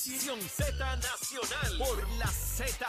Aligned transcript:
Nación 0.00 0.40
Z 0.40 0.96
Nacional 0.96 1.78
por 1.78 2.10
la 2.12 2.26
Z. 2.28 2.86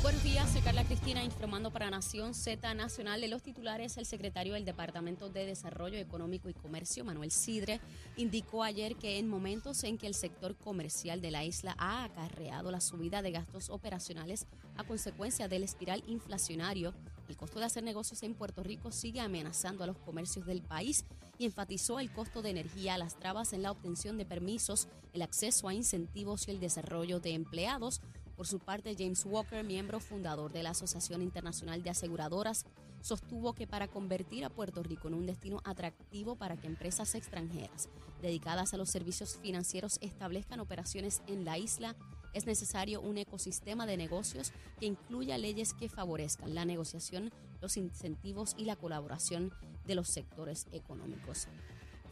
Buenos 0.00 0.22
días, 0.22 0.48
soy 0.52 0.60
Carla 0.60 0.84
Cristina 0.84 1.24
informando 1.24 1.72
para 1.72 1.90
Nación 1.90 2.34
Z 2.34 2.72
Nacional 2.74 3.20
de 3.20 3.26
los 3.26 3.42
titulares. 3.42 3.96
El 3.96 4.06
secretario 4.06 4.54
del 4.54 4.64
Departamento 4.64 5.28
de 5.28 5.44
Desarrollo 5.44 5.98
Económico 5.98 6.48
y 6.48 6.54
Comercio, 6.54 7.04
Manuel 7.04 7.32
Sidre, 7.32 7.80
indicó 8.16 8.62
ayer 8.62 8.94
que 8.94 9.18
en 9.18 9.26
momentos 9.28 9.82
en 9.82 9.98
que 9.98 10.06
el 10.06 10.14
sector 10.14 10.54
comercial 10.54 11.20
de 11.20 11.32
la 11.32 11.42
isla 11.42 11.74
ha 11.78 12.04
acarreado 12.04 12.70
la 12.70 12.80
subida 12.80 13.22
de 13.22 13.32
gastos 13.32 13.70
operacionales 13.70 14.46
a 14.76 14.84
consecuencia 14.84 15.48
del 15.48 15.64
espiral 15.64 16.04
inflacionario, 16.06 16.94
el 17.30 17.36
costo 17.36 17.60
de 17.60 17.64
hacer 17.64 17.84
negocios 17.84 18.22
en 18.24 18.34
Puerto 18.34 18.62
Rico 18.62 18.90
sigue 18.90 19.20
amenazando 19.20 19.84
a 19.84 19.86
los 19.86 19.98
comercios 19.98 20.44
del 20.46 20.62
país 20.62 21.04
y 21.38 21.46
enfatizó 21.46 22.00
el 22.00 22.12
costo 22.12 22.42
de 22.42 22.50
energía, 22.50 22.98
las 22.98 23.16
trabas 23.16 23.52
en 23.52 23.62
la 23.62 23.70
obtención 23.70 24.18
de 24.18 24.26
permisos, 24.26 24.88
el 25.12 25.22
acceso 25.22 25.68
a 25.68 25.74
incentivos 25.74 26.48
y 26.48 26.50
el 26.50 26.60
desarrollo 26.60 27.20
de 27.20 27.30
empleados. 27.30 28.00
Por 28.36 28.46
su 28.46 28.58
parte, 28.58 28.96
James 28.98 29.24
Walker, 29.24 29.62
miembro 29.64 30.00
fundador 30.00 30.52
de 30.52 30.62
la 30.62 30.70
Asociación 30.70 31.22
Internacional 31.22 31.82
de 31.82 31.90
Aseguradoras, 31.90 32.66
sostuvo 33.00 33.54
que 33.54 33.66
para 33.66 33.86
convertir 33.88 34.44
a 34.44 34.50
Puerto 34.50 34.82
Rico 34.82 35.08
en 35.08 35.14
un 35.14 35.26
destino 35.26 35.60
atractivo 35.64 36.34
para 36.34 36.56
que 36.56 36.66
empresas 36.66 37.14
extranjeras 37.14 37.88
dedicadas 38.20 38.74
a 38.74 38.76
los 38.76 38.90
servicios 38.90 39.38
financieros 39.40 39.98
establezcan 40.02 40.60
operaciones 40.60 41.22
en 41.26 41.44
la 41.44 41.58
isla, 41.58 41.94
es 42.34 42.46
necesario 42.46 43.00
un 43.00 43.18
ecosistema 43.18 43.86
de 43.86 43.96
negocios 43.96 44.52
que 44.78 44.86
incluya 44.86 45.38
leyes 45.38 45.74
que 45.74 45.88
favorezcan 45.88 46.54
la 46.54 46.64
negociación, 46.64 47.30
los 47.60 47.76
incentivos 47.76 48.54
y 48.56 48.64
la 48.64 48.76
colaboración 48.76 49.52
de 49.86 49.94
los 49.94 50.08
sectores 50.08 50.66
económicos. 50.72 51.48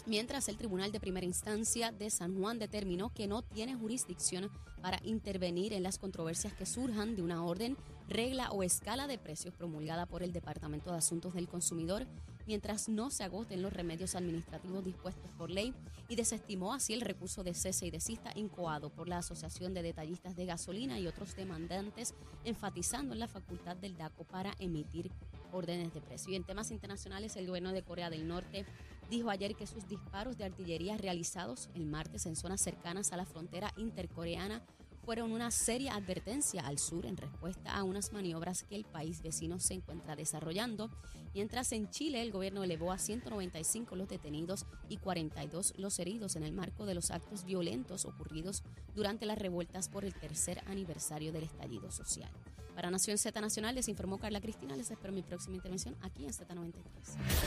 Mientras 0.07 0.49
el 0.49 0.57
Tribunal 0.57 0.91
de 0.91 1.01
Primera 1.01 1.27
Instancia 1.27 1.93
de 1.93 2.09
San 2.09 2.39
Juan 2.41 2.59
determinó 2.59 3.13
que 3.13 3.27
no 3.27 3.43
tiene 3.43 3.75
jurisdicción 3.75 4.51
para 4.80 5.01
intervenir 5.05 5.75
en 5.75 5.83
las 5.83 5.99
controversias 5.99 6.55
que 6.55 6.65
surjan 6.65 7.15
de 7.15 7.21
una 7.21 7.45
orden, 7.45 7.77
regla 8.09 8.51
o 8.51 8.63
escala 8.63 9.07
de 9.07 9.19
precios 9.19 9.53
promulgada 9.53 10.07
por 10.07 10.23
el 10.23 10.32
Departamento 10.32 10.91
de 10.91 10.97
Asuntos 10.97 11.35
del 11.35 11.47
Consumidor, 11.47 12.07
mientras 12.49 12.88
no 12.88 13.10
se 13.10 13.24
agoten 13.24 13.60
los 13.60 13.74
remedios 13.74 14.15
administrativos 14.15 14.82
dispuestos 14.82 15.30
por 15.35 15.51
ley 15.51 15.74
y 16.09 16.16
desestimó 16.16 16.73
así 16.73 16.95
el 16.95 17.02
recurso 17.02 17.45
de 17.45 17.52
cese 17.52 17.87
y 17.87 17.91
desista 17.91 18.32
incoado 18.35 18.88
por 18.88 19.07
la 19.07 19.18
Asociación 19.18 19.74
de 19.74 19.82
Detallistas 19.82 20.35
de 20.35 20.46
Gasolina 20.46 20.99
y 20.99 21.07
otros 21.07 21.37
demandantes, 21.37 22.15
enfatizando 22.45 23.13
en 23.13 23.21
la 23.21 23.29
facultad 23.29 23.76
del 23.76 23.99
DACO 23.99 24.24
para 24.24 24.54
emitir 24.59 25.10
órdenes 25.52 25.93
de 25.93 26.01
precio. 26.01 26.32
Y 26.32 26.37
en 26.37 26.45
temas 26.45 26.71
internacionales, 26.71 27.37
el 27.37 27.46
gobierno 27.46 27.73
de 27.73 27.82
Corea 27.82 28.09
del 28.09 28.26
Norte 28.26 28.65
dijo 29.10 29.29
ayer 29.29 29.54
que 29.54 29.66
sus 29.66 29.87
disparos 29.87 30.38
de 30.38 30.45
artillería 30.45 30.96
realizados 30.96 31.69
el 31.74 31.85
martes 31.85 32.24
en 32.24 32.35
zonas 32.35 32.63
cercanas 32.63 33.13
a 33.13 33.19
la 33.19 33.26
frontera 33.26 33.74
intercoreana 33.76 34.63
fueron 35.09 35.32
una 35.32 35.51
seria 35.51 35.95
advertencia 35.95 36.66
al 36.66 36.78
sur 36.78 37.06
en 37.06 37.16
respuesta 37.16 37.74
a 37.74 37.82
unas 37.82 38.12
maniobras 38.12 38.64
que 38.64 38.76
el 38.76 38.84
país 38.84 39.23
vecino 39.23 39.59
se 39.59 39.73
encuentra 39.73 40.16
desarrollando, 40.16 40.90
mientras 41.32 41.73
en 41.73 41.88
Chile 41.88 42.20
el 42.20 42.30
gobierno 42.30 42.62
elevó 42.62 42.92
a 42.92 42.98
195 42.98 43.96
los 43.96 44.06
detenidos 44.06 44.66
y 44.90 44.98
42 44.98 45.79
los 45.79 45.98
heridos 45.98 46.36
en 46.36 46.42
el 46.42 46.52
marco 46.52 46.84
de 46.84 46.95
los 46.95 47.10
actos 47.10 47.46
violentos 47.46 48.04
ocurridos 48.04 48.62
durante 48.95 49.24
las 49.24 49.38
revueltas 49.38 49.88
por 49.88 50.04
el 50.04 50.12
tercer 50.12 50.62
aniversario 50.66 51.32
del 51.32 51.45
estallido 51.45 51.90
social. 51.90 52.30
Para 52.79 52.93
Nación 52.93 53.18
Z 53.18 53.40
Nacional 53.40 53.74
les 53.74 53.88
informó 53.88 54.21
Carla 54.21 54.40
Cristina. 54.40 54.76
Les 54.76 54.88
espero 54.88 55.12
mi 55.12 55.23
próxima 55.23 55.57
intervención 55.57 55.96
aquí 56.01 56.24
en 56.24 56.30
Z93. 56.30 56.85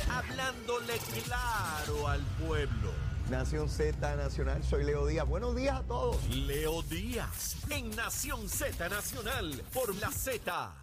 Hablándole 0.09 0.97
claro 1.23 2.09
al 2.09 2.21
pueblo. 2.45 2.91
Nación 3.29 3.69
Z 3.69 4.17
Nacional, 4.17 4.61
soy 4.61 4.83
Leo 4.83 5.07
Díaz. 5.07 5.25
Buenos 5.25 5.55
días 5.55 5.79
a 5.79 5.83
todos. 5.83 6.21
Leo 6.35 6.81
Díaz 6.81 7.55
en 7.69 7.91
Nación 7.91 8.49
Z 8.49 8.89
Nacional 8.89 9.63
por 9.73 9.95
la 10.01 10.11
Z. 10.11 10.75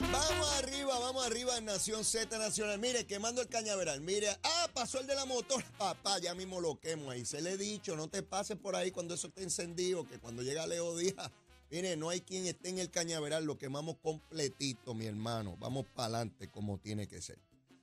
Vamos 0.00 0.52
arriba, 0.58 0.98
vamos 0.98 1.24
arriba 1.24 1.56
en 1.56 1.66
Nación 1.66 2.04
Z 2.04 2.38
Nacional. 2.38 2.80
Mire, 2.80 3.06
quemando 3.06 3.40
el 3.40 3.46
cañaveral. 3.46 4.00
Mire, 4.00 4.30
ah, 4.42 4.68
pasó 4.74 4.98
el 4.98 5.06
de 5.06 5.14
la 5.14 5.26
motor. 5.26 5.62
Papá, 5.78 6.18
ya 6.18 6.34
mismo 6.34 6.60
lo 6.60 6.80
quemo 6.80 7.12
ahí. 7.12 7.24
Se 7.24 7.40
le 7.40 7.52
he 7.52 7.56
dicho, 7.56 7.94
no 7.94 8.08
te 8.08 8.24
pases 8.24 8.56
por 8.56 8.74
ahí 8.74 8.90
cuando 8.90 9.14
eso 9.14 9.28
esté 9.28 9.44
encendido, 9.44 10.04
que 10.08 10.18
cuando 10.18 10.42
llega 10.42 10.66
Leo 10.66 10.96
Díaz 10.96 11.30
Mire, 11.70 11.96
no 11.96 12.10
hay 12.10 12.20
quien 12.20 12.46
esté 12.46 12.68
en 12.68 12.78
el 12.78 12.90
cañaveral, 12.90 13.44
lo 13.44 13.58
quemamos 13.58 13.96
completito, 13.98 14.94
mi 14.94 15.06
hermano. 15.06 15.56
Vamos 15.58 15.86
para 15.94 16.18
adelante 16.18 16.48
como 16.48 16.78
tiene 16.78 17.08
que 17.08 17.20
ser. 17.20 17.38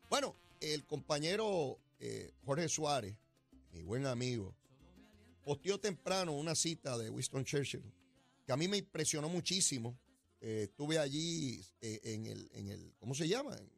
Bueno, 0.10 0.36
el 0.62 0.86
compañero 0.86 1.80
eh, 2.00 2.34
Jorge 2.46 2.70
Suárez, 2.70 3.16
mi 3.74 3.82
buen 3.82 4.06
amigo, 4.06 4.56
posteó 5.44 5.80
temprano 5.80 6.32
una 6.32 6.56
cita 6.56 6.98
de 6.98 7.10
Winston 7.10 7.44
Churchill 7.44 7.84
que 8.46 8.52
a 8.52 8.58
mí 8.58 8.68
me 8.68 8.78
impresionó 8.78 9.30
muchísimo. 9.30 9.98
Eh, 10.40 10.68
estuve 10.70 11.00
allí 11.00 11.66
eh, 11.82 12.00
en, 12.04 12.26
el, 12.26 12.50
en 12.54 12.70
el, 12.70 12.94
¿cómo 13.00 13.16
se 13.16 13.28
llama? 13.28 13.56
En, 13.58 13.70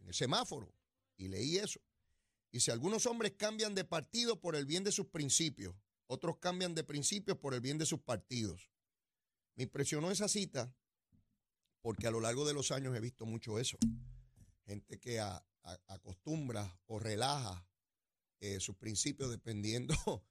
en 0.00 0.08
el 0.08 0.14
semáforo 0.14 0.72
y 1.16 1.28
leí 1.28 1.58
eso. 1.58 1.80
Y 2.50 2.60
si 2.60 2.70
algunos 2.70 3.06
hombres 3.06 3.32
cambian 3.36 3.74
de 3.74 3.84
partido 3.84 4.40
por 4.40 4.56
el 4.56 4.66
bien 4.66 4.84
de 4.84 4.92
sus 4.92 5.06
principios, 5.06 5.74
otros 6.06 6.38
cambian 6.38 6.74
de 6.74 6.84
principios 6.84 7.36
por 7.38 7.54
el 7.54 7.60
bien 7.60 7.78
de 7.78 7.86
sus 7.86 8.00
partidos. 8.00 8.70
Me 9.58 9.64
impresionó 9.64 10.12
esa 10.12 10.28
cita 10.28 10.72
porque 11.82 12.06
a 12.06 12.12
lo 12.12 12.20
largo 12.20 12.46
de 12.46 12.54
los 12.54 12.70
años 12.70 12.94
he 12.96 13.00
visto 13.00 13.26
mucho 13.26 13.58
eso. 13.58 13.76
Gente 14.64 15.00
que 15.00 15.20
acostumbra 15.88 16.80
o 16.86 17.00
relaja 17.00 17.66
eh, 18.38 18.60
sus 18.60 18.76
principios 18.76 19.30
dependiendo 19.30 19.96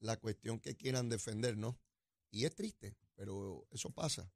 la 0.00 0.16
cuestión 0.16 0.58
que 0.58 0.76
quieran 0.76 1.08
defender, 1.08 1.56
¿no? 1.56 1.78
Y 2.32 2.44
es 2.44 2.56
triste, 2.56 2.96
pero 3.14 3.68
eso 3.70 3.90
pasa. 3.90 4.32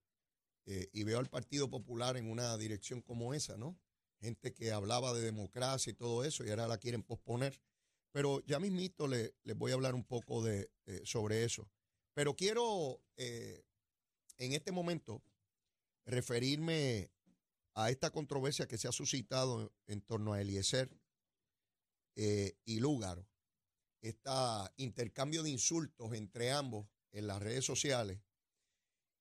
Eh, 0.65 0.91
y 0.93 1.03
veo 1.03 1.19
al 1.19 1.29
Partido 1.29 1.69
Popular 1.69 2.17
en 2.17 2.31
una 2.31 2.57
dirección 2.57 3.03
como 3.03 3.35
esa, 3.35 3.57
¿no? 3.57 3.77
Gente 4.21 4.55
que 4.55 4.71
hablaba 4.71 5.13
de 5.13 5.23
democracia 5.23 5.91
y 5.91 5.95
todo 5.95 6.23
eso 6.23 6.45
y 6.45 6.51
ahora 6.51 6.69
la 6.69 6.79
quieren 6.79 7.03
posponer. 7.03 7.61
Pero 8.13 8.45
ya 8.47 8.61
mismito 8.61 9.09
le, 9.09 9.35
les 9.43 9.57
voy 9.59 9.73
a 9.73 9.75
hablar 9.75 9.97
un 9.97 10.05
poco 10.05 10.41
de, 10.41 10.71
eh, 10.85 11.01
sobre 11.05 11.43
eso. 11.43 11.69
Pero 12.15 12.37
quiero 12.37 13.03
en 14.39 14.53
este 14.53 14.73
momento 14.73 15.23
referirme 16.05 17.11
a 17.75 17.91
esta 17.91 18.11
controversia 18.11 18.67
que 18.67 18.79
se 18.79 18.89
ha 18.89 18.93
suscitado 18.93 19.73
en 19.87 20.01
torno 20.01 20.33
a 20.33 20.41
Eliezer 20.41 20.91
eh, 22.15 22.57
y 22.65 22.81
Lúgaro, 22.81 23.29
este 24.01 24.31
intercambio 24.77 25.43
de 25.43 25.51
insultos 25.51 26.15
entre 26.15 26.53
ambos 26.53 26.89
en 27.13 27.27
las 27.27 27.43
redes 27.43 27.65
sociales. 27.65 28.21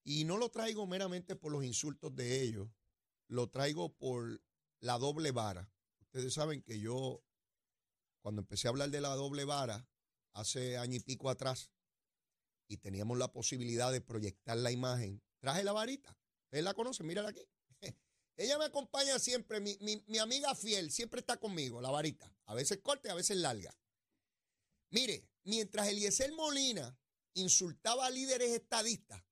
Y 0.03 0.23
no 0.23 0.37
lo 0.37 0.49
traigo 0.49 0.85
meramente 0.85 1.35
por 1.35 1.51
los 1.51 1.65
insultos 1.65 2.15
de 2.15 2.41
ellos, 2.41 2.69
lo 3.27 3.49
traigo 3.49 3.93
por 3.93 4.41
la 4.79 4.97
doble 4.99 5.31
vara. 5.31 5.69
Ustedes 5.99 6.33
saben 6.33 6.61
que 6.61 6.79
yo, 6.79 7.23
cuando 8.21 8.41
empecé 8.41 8.67
a 8.67 8.71
hablar 8.71 8.91
de 8.91 9.01
la 9.01 9.15
doble 9.15 9.43
vara, 9.43 9.89
hace 10.33 10.77
año 10.77 10.95
y 10.95 10.99
pico 10.99 11.29
atrás, 11.29 11.71
y 12.67 12.77
teníamos 12.77 13.17
la 13.17 13.31
posibilidad 13.31 13.91
de 13.91 14.01
proyectar 14.01 14.57
la 14.57 14.71
imagen, 14.71 15.21
traje 15.39 15.63
la 15.63 15.73
varita. 15.73 16.17
Ustedes 16.45 16.63
la 16.63 16.73
conocen, 16.73 17.07
mírala 17.07 17.29
aquí. 17.29 17.47
Ella 18.37 18.57
me 18.57 18.65
acompaña 18.65 19.19
siempre, 19.19 19.59
mi, 19.59 19.77
mi, 19.79 20.17
amiga 20.17 20.55
fiel, 20.55 20.91
siempre 20.91 21.19
está 21.19 21.37
conmigo, 21.37 21.81
la 21.81 21.91
varita. 21.91 22.33
A 22.45 22.53
veces 22.53 22.79
corta 22.81 23.09
y 23.09 23.11
a 23.11 23.15
veces 23.15 23.37
larga. 23.37 23.77
Mire, 24.89 25.27
mientras 25.43 25.87
Eliezer 25.87 26.31
Molina 26.33 26.97
insultaba 27.33 28.05
a 28.05 28.09
líderes 28.09 28.51
estadistas, 28.51 29.23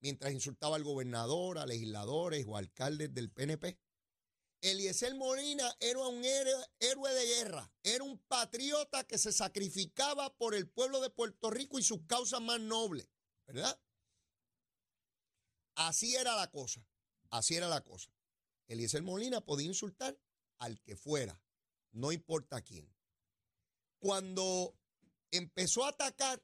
mientras 0.00 0.32
insultaba 0.32 0.76
al 0.76 0.84
gobernador, 0.84 1.58
a 1.58 1.66
legisladores 1.66 2.44
o 2.46 2.56
alcaldes 2.56 3.14
del 3.14 3.30
PNP, 3.30 3.78
Eliezer 4.64 5.14
Molina 5.14 5.76
era 5.78 5.98
un 5.98 6.24
héroe, 6.24 7.14
de 7.14 7.26
guerra, 7.26 7.70
era 7.82 8.02
un 8.02 8.18
patriota 8.18 9.04
que 9.04 9.18
se 9.18 9.30
sacrificaba 9.30 10.34
por 10.38 10.54
el 10.54 10.70
pueblo 10.70 11.02
de 11.02 11.10
Puerto 11.10 11.50
Rico 11.50 11.78
y 11.78 11.82
sus 11.82 12.06
causas 12.06 12.40
más 12.40 12.60
nobles, 12.60 13.06
¿verdad? 13.46 13.78
Así 15.74 16.16
era 16.16 16.34
la 16.34 16.50
cosa, 16.50 16.82
así 17.28 17.56
era 17.56 17.68
la 17.68 17.84
cosa. 17.84 18.10
Eliezer 18.66 19.02
Molina 19.02 19.42
podía 19.42 19.66
insultar 19.66 20.18
al 20.56 20.80
que 20.80 20.96
fuera, 20.96 21.38
no 21.92 22.10
importa 22.10 22.62
quién. 22.62 22.90
Cuando 23.98 24.74
empezó 25.30 25.84
a 25.84 25.90
atacar 25.90 26.42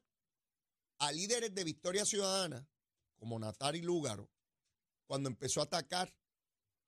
a 0.98 1.10
líderes 1.10 1.54
de 1.54 1.64
Victoria 1.64 2.04
Ciudadana, 2.04 2.68
como 3.16 3.38
Natari 3.38 3.80
Lúgaro, 3.80 4.30
cuando 5.06 5.30
empezó 5.30 5.60
a 5.60 5.64
atacar 5.64 6.14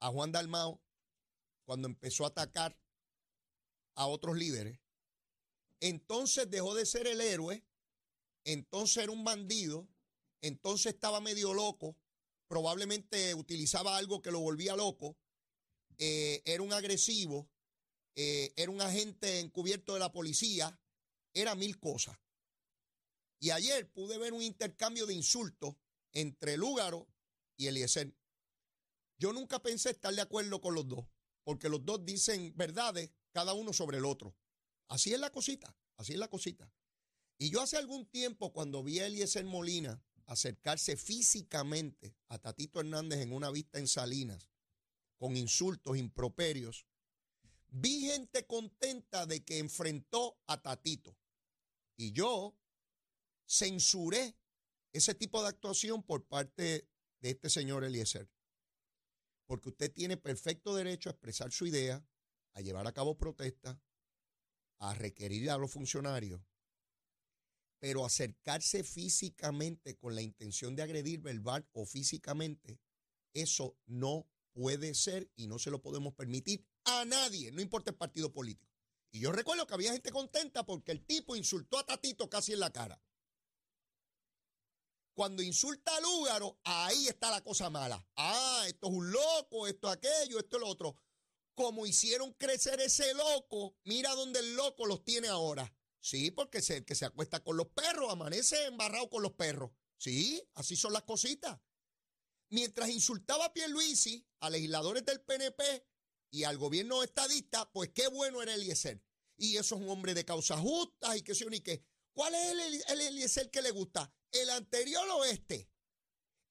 a 0.01 0.09
Juan 0.11 0.31
Dalmao, 0.31 0.83
cuando 1.73 1.89
empezó 1.89 2.25
a 2.25 2.29
atacar 2.29 2.79
a 3.95 4.07
otros 4.07 4.37
líderes, 4.37 4.79
entonces 5.81 6.51
dejó 6.51 6.75
de 6.75 6.85
ser 6.85 7.07
el 7.07 7.23
héroe, 7.23 7.65
entonces 8.45 9.03
era 9.03 9.11
un 9.11 9.25
bandido, 9.25 9.89
entonces 10.43 10.93
estaba 10.93 11.23
medio 11.23 11.55
loco, 11.55 11.97
probablemente 12.47 13.35
utilizaba 13.35 13.97
algo 13.97 14.21
que 14.21 14.31
lo 14.31 14.41
volvía 14.41 14.77
loco, 14.77 15.17
eh, 15.97 16.43
era 16.45 16.63
un 16.63 16.75
agresivo, 16.75 17.49
eh, 18.17 18.53
era 18.57 18.71
un 18.71 18.83
agente 18.83 19.41
encubierto 19.41 19.95
de 19.95 20.01
la 20.01 20.13
policía, 20.13 20.79
era 21.33 21.55
mil 21.55 21.81
cosas. 21.81 22.19
Y 23.41 23.49
ayer 23.49 23.91
pude 23.91 24.19
ver 24.19 24.35
un 24.35 24.43
intercambio 24.43 25.07
de 25.07 25.15
insultos 25.15 25.75
entre 26.13 26.59
Lúgaro 26.59 27.09
y 27.57 27.69
Eliezer. 27.69 28.15
Yo 29.17 29.33
nunca 29.33 29.63
pensé 29.63 29.93
estar 29.93 30.15
de 30.15 30.21
acuerdo 30.21 30.61
con 30.61 30.75
los 30.75 30.87
dos, 30.87 31.07
porque 31.45 31.69
los 31.69 31.85
dos 31.85 32.05
dicen 32.05 32.53
verdades, 32.57 33.11
cada 33.33 33.55
uno 33.55 33.73
sobre 33.73 33.99
el 33.99 34.05
otro. 34.05 34.35
Así 34.89 35.13
es 35.13 35.21
la 35.21 35.31
cosita, 35.31 35.77
así 35.97 36.13
es 36.13 36.19
la 36.19 36.29
cosita. 36.29 36.71
Y 37.39 37.51
yo 37.51 37.61
hace 37.61 37.77
algún 37.77 38.07
tiempo, 38.07 38.53
cuando 38.53 38.83
vi 38.83 39.01
a 39.01 39.07
Eliezer 39.07 39.45
Molina 39.45 40.03
acercarse 40.27 40.97
físicamente 40.97 42.15
a 42.29 42.39
Tatito 42.39 42.81
Hernández 42.81 43.21
en 43.21 43.33
una 43.33 43.51
vista 43.51 43.79
en 43.79 43.89
Salinas, 43.89 44.49
con 45.17 45.37
insultos, 45.37 45.97
improperios, 45.97 46.87
vi 47.69 48.03
gente 48.03 48.47
contenta 48.47 49.27
de 49.27 49.45
que 49.45 49.59
enfrentó 49.59 50.39
a 50.47 50.61
Tatito. 50.61 51.17
Y 51.97 52.13
yo 52.13 52.57
censuré 53.47 54.37
ese 54.93 55.15
tipo 55.15 55.43
de 55.43 55.49
actuación 55.49 56.03
por 56.03 56.27
parte 56.27 56.89
de 57.21 57.31
este 57.31 57.49
señor 57.51 57.85
Eliezer. 57.85 58.29
Porque 59.47 59.71
usted 59.71 59.93
tiene 59.93 60.17
perfecto 60.17 60.75
derecho 60.75 61.09
a 61.09 61.13
expresar 61.13 61.53
su 61.53 61.67
idea, 61.67 62.05
a 62.55 62.61
llevar 62.61 62.87
a 62.87 62.93
cabo 62.93 63.17
protestas, 63.17 63.79
a 64.79 64.95
requerir 64.95 65.51
a 65.51 65.59
los 65.59 65.71
funcionarios, 65.71 66.41
pero 67.79 68.05
acercarse 68.05 68.85
físicamente 68.85 69.97
con 69.97 70.15
la 70.15 70.23
intención 70.23 70.77
de 70.77 70.83
agredir 70.83 71.21
verbal 71.21 71.69
o 71.73 71.85
físicamente, 71.85 72.81
eso 73.35 73.77
no 73.87 74.29
puede 74.53 74.95
ser 74.95 75.31
y 75.37 75.47
no 75.47 75.59
se 75.59 75.71
lo 75.71 75.81
podemos 75.81 76.15
permitir 76.15 76.65
a 76.85 77.05
nadie, 77.05 77.51
no 77.53 77.61
importa 77.61 77.91
el 77.91 77.97
partido 77.97 78.33
político. 78.33 78.73
Y 79.11 79.21
yo 79.21 79.33
recuerdo 79.33 79.67
que 79.67 79.75
había 79.75 79.93
gente 79.93 80.11
contenta 80.11 80.65
porque 80.65 80.93
el 80.93 81.05
tipo 81.05 81.37
insultó 81.37 81.79
a 81.79 81.85
Tatito 81.85 82.31
casi 82.31 82.53
en 82.53 82.61
la 82.61 82.73
cara. 82.73 83.01
Cuando 85.15 85.43
insulta 85.43 85.95
a 85.95 86.01
Lúgaro, 86.01 86.59
ahí 86.65 87.07
está 87.07 87.31
la 87.31 87.43
cosa 87.43 87.69
mala. 87.69 88.07
Ah, 88.17 88.65
esto 88.67 88.87
es 88.87 88.93
un 88.95 89.13
loco, 89.13 89.67
esto 89.67 89.89
aquello, 89.89 90.39
esto 90.39 90.57
es 90.57 90.61
lo 90.61 90.69
otro. 90.69 90.99
Como 91.55 91.87
hicieron 91.87 92.33
crecer 92.33 92.81
ese 92.81 93.13
loco, 93.13 93.77
mira 93.85 94.15
dónde 94.15 94.41
el 94.41 94.57
loco 94.57 94.87
los 94.87 95.05
tiene 95.05 95.29
ahora. 95.29 95.71
Sí, 96.01 96.31
porque 96.31 96.59
el 96.67 96.85
que 96.85 96.95
se 96.95 97.05
acuesta 97.05 97.45
con 97.45 97.57
los 97.59 97.69
perros, 97.69 98.11
amanece 98.11 98.65
embarrado 98.65 99.11
con 99.11 99.23
los 99.23 99.33
perros. 99.33 99.71
Sí, 99.99 100.43
así 100.55 100.77
son 100.77 100.95
las 100.95 101.03
cositas. 101.03 101.61
Mientras 102.49 102.89
insultaba 102.89 103.47
a 103.47 103.53
Pierluisi, 103.53 104.27
a 104.41 104.51
legisladores 104.51 105.05
del 105.05 105.21
PNP 105.21 105.87
y 106.31 106.45
al 106.45 106.57
gobierno 106.57 107.03
estadista, 107.03 107.71
pues 107.71 107.91
qué 107.95 108.09
bueno 108.09 108.43
era 108.43 108.55
Eliezer. 108.55 109.03
Y 109.37 109.59
eso 109.59 109.77
es 109.77 109.83
un 109.83 109.91
hombre 109.91 110.15
de 110.15 110.25
causas 110.25 110.61
justas 110.61 111.17
y 111.17 111.23
que 111.23 111.35
se 111.35 111.45
ni 111.47 111.63
¿Cuál 112.15 112.35
es 112.35 112.51
el, 112.51 112.83
el 112.89 113.01
Eliezer 113.01 113.51
que 113.51 113.63
le 113.63 113.71
gusta? 113.71 114.13
El 114.33 114.51
anterior 114.51 115.09
oeste, 115.11 115.71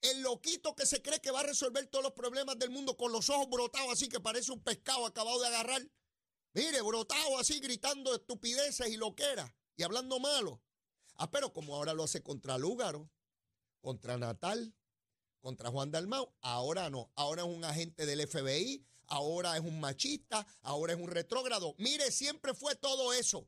el 0.00 0.22
loquito 0.22 0.74
que 0.74 0.86
se 0.86 1.02
cree 1.02 1.20
que 1.20 1.30
va 1.30 1.40
a 1.40 1.44
resolver 1.44 1.86
todos 1.86 2.04
los 2.04 2.12
problemas 2.12 2.58
del 2.58 2.70
mundo 2.70 2.96
con 2.96 3.12
los 3.12 3.30
ojos 3.30 3.48
brotados 3.48 3.92
así 3.92 4.08
que 4.08 4.20
parece 4.20 4.52
un 4.52 4.62
pescado 4.62 5.06
acabado 5.06 5.40
de 5.40 5.46
agarrar. 5.48 5.82
Mire, 6.54 6.82
brotado 6.82 7.38
así 7.38 7.60
gritando 7.60 8.14
estupideces 8.14 8.88
y 8.88 8.96
loqueras 8.96 9.52
y 9.76 9.82
hablando 9.82 10.18
malo. 10.18 10.62
Ah, 11.14 11.30
pero 11.30 11.52
como 11.52 11.76
ahora 11.76 11.94
lo 11.94 12.04
hace 12.04 12.22
contra 12.22 12.58
Lúgaro, 12.58 13.10
contra 13.80 14.18
Natal, 14.18 14.74
contra 15.40 15.70
Juan 15.70 15.90
Dalmau, 15.90 16.34
ahora 16.40 16.90
no, 16.90 17.10
ahora 17.14 17.42
es 17.42 17.48
un 17.48 17.64
agente 17.64 18.06
del 18.06 18.26
FBI, 18.26 18.84
ahora 19.06 19.56
es 19.56 19.62
un 19.62 19.80
machista, 19.80 20.46
ahora 20.62 20.94
es 20.94 20.98
un 20.98 21.08
retrógrado. 21.08 21.74
Mire, 21.78 22.10
siempre 22.10 22.54
fue 22.54 22.74
todo 22.76 23.12
eso. 23.12 23.46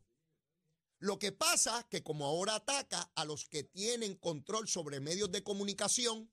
Lo 1.04 1.18
que 1.18 1.32
pasa 1.32 1.86
que 1.90 2.02
como 2.02 2.24
ahora 2.24 2.54
ataca 2.54 3.12
a 3.14 3.26
los 3.26 3.46
que 3.46 3.62
tienen 3.62 4.14
control 4.14 4.66
sobre 4.68 5.00
medios 5.00 5.30
de 5.30 5.44
comunicación, 5.44 6.32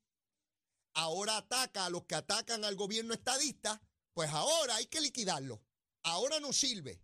ahora 0.94 1.35
ataca 1.35 1.88
a 1.88 1.89
los 1.89 2.06
que 2.06 2.15
atacan 2.15 2.63
al 2.63 2.77
gobierno 2.77 3.13
estadista, 3.13 3.81
pues 4.13 4.29
ahora 4.29 4.77
hay 4.77 4.85
que 4.85 5.01
liquidarlo. 5.01 5.62
Ahora 6.03 6.39
no 6.39 6.53
sirve. 6.53 7.03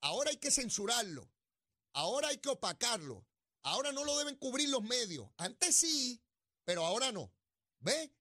Ahora 0.00 0.30
hay 0.30 0.38
que 0.38 0.50
censurarlo. 0.50 1.30
Ahora 1.92 2.30
hay 2.30 2.38
que 2.38 2.48
opacarlo. 2.48 3.24
Ahora 3.62 3.92
no 3.92 4.02
lo 4.02 4.18
deben 4.18 4.34
cubrir 4.34 4.68
los 4.68 4.82
medios. 4.82 5.30
Antes 5.36 5.76
sí, 5.76 6.20
pero 6.64 6.84
ahora 6.84 7.12
no. 7.12 7.32
¿Ve? 7.78 8.12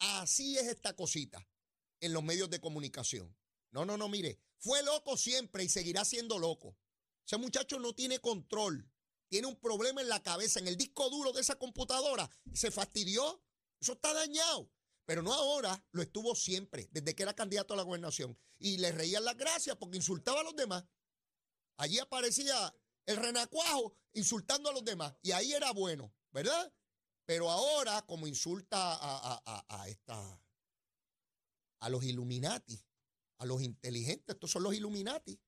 Así 0.00 0.58
es 0.58 0.66
esta 0.66 0.96
cosita 0.96 1.48
en 2.00 2.12
los 2.12 2.24
medios 2.24 2.50
de 2.50 2.58
comunicación. 2.58 3.36
No, 3.70 3.84
no, 3.84 3.96
no, 3.96 4.08
mire, 4.08 4.40
fue 4.58 4.82
loco 4.82 5.16
siempre 5.16 5.62
y 5.62 5.68
seguirá 5.68 6.04
siendo 6.04 6.40
loco. 6.40 6.76
Ese 7.26 7.36
muchacho 7.38 7.80
no 7.80 7.92
tiene 7.92 8.20
control. 8.20 8.88
Tiene 9.28 9.48
un 9.48 9.56
problema 9.56 10.00
en 10.00 10.08
la 10.08 10.22
cabeza, 10.22 10.60
en 10.60 10.68
el 10.68 10.76
disco 10.76 11.10
duro 11.10 11.32
de 11.32 11.40
esa 11.40 11.58
computadora. 11.58 12.30
Se 12.54 12.70
fastidió. 12.70 13.42
Eso 13.80 13.94
está 13.94 14.12
dañado. 14.14 14.70
Pero 15.04 15.22
no 15.22 15.32
ahora, 15.32 15.84
lo 15.90 16.02
estuvo 16.02 16.34
siempre, 16.34 16.88
desde 16.92 17.14
que 17.14 17.22
era 17.24 17.34
candidato 17.34 17.74
a 17.74 17.76
la 17.76 17.82
gobernación. 17.82 18.38
Y 18.58 18.78
le 18.78 18.92
reían 18.92 19.24
las 19.24 19.36
gracias 19.36 19.76
porque 19.76 19.96
insultaba 19.96 20.40
a 20.40 20.44
los 20.44 20.54
demás. 20.54 20.84
Allí 21.76 21.98
aparecía 21.98 22.74
el 23.04 23.16
renacuajo 23.16 23.96
insultando 24.12 24.70
a 24.70 24.72
los 24.72 24.84
demás. 24.84 25.14
Y 25.22 25.32
ahí 25.32 25.52
era 25.52 25.72
bueno, 25.72 26.14
¿verdad? 26.30 26.72
Pero 27.24 27.50
ahora, 27.50 28.02
como 28.02 28.26
insulta 28.28 28.94
a, 28.94 29.42
a, 29.44 29.66
a 29.68 29.88
esta, 29.88 30.40
a 31.80 31.88
los 31.88 32.04
Illuminati, 32.04 32.80
a 33.38 33.46
los 33.46 33.62
inteligentes, 33.62 34.34
estos 34.34 34.50
son 34.50 34.62
los 34.62 34.74
Illuminati. 34.74 35.38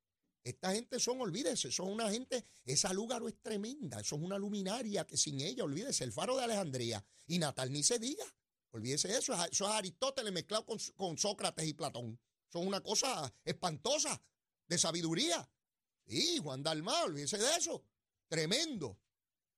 Esta 0.49 0.73
gente 0.73 0.99
son, 0.99 1.21
olvídese, 1.21 1.71
son 1.71 1.91
una 1.91 2.11
gente, 2.11 2.43
esa 2.65 2.91
Lúgaro 2.95 3.29
es 3.29 3.39
tremenda, 3.43 4.01
es 4.01 4.11
una 4.13 4.39
luminaria 4.39 5.07
que 5.07 5.19
sin 5.19 5.43
ella, 5.43 5.63
olvídese, 5.63 6.05
el 6.05 6.13
faro 6.13 6.39
de 6.39 6.45
Alejandría. 6.45 7.05
Y 7.27 7.39
Natal 7.39 7.71
ni 7.71 7.83
se 7.83 7.99
diga, 7.99 8.25
olvídese 8.71 9.15
eso, 9.15 9.35
eso 9.35 9.67
es 9.67 9.71
Aristóteles 9.71 10.33
mezclado 10.33 10.65
con, 10.65 11.19
Sócrates 11.19 11.67
y 11.67 11.75
Platón. 11.75 12.19
Son 12.51 12.67
una 12.67 12.81
cosa 12.81 13.31
espantosa, 13.45 14.23
de 14.67 14.79
sabiduría. 14.79 15.47
Sí, 16.07 16.39
Juan 16.39 16.63
Dalmau, 16.63 17.05
olvídese 17.05 17.37
de 17.37 17.57
eso, 17.57 17.85
tremendo. 18.27 18.99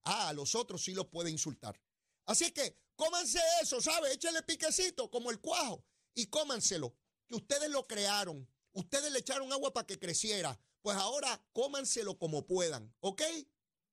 Ah, 0.02 0.31
a 0.31 0.32
los 0.32 0.56
otros 0.56 0.82
sí 0.82 0.92
los 0.92 1.06
puede 1.06 1.31
insultar. 1.31 1.81
Así 2.26 2.50
que 2.50 2.76
cómanse 2.96 3.38
eso, 3.62 3.81
¿sabe? 3.81 4.12
Échale 4.12 4.42
piquecito 4.42 5.08
como 5.08 5.31
el 5.31 5.38
cuajo 5.38 5.84
y 6.14 6.26
cómanselo, 6.26 6.96
que 7.28 7.37
ustedes 7.37 7.70
lo 7.70 7.87
crearon. 7.87 8.48
Ustedes 8.72 9.12
le 9.12 9.20
echaron 9.20 9.52
agua 9.52 9.72
para 9.72 9.87
que 9.87 10.00
creciera. 10.00 10.58
Pues 10.82 10.97
ahora 10.97 11.43
cómanselo 11.53 12.19
como 12.19 12.47
puedan, 12.47 12.94
¿ok? 13.00 13.23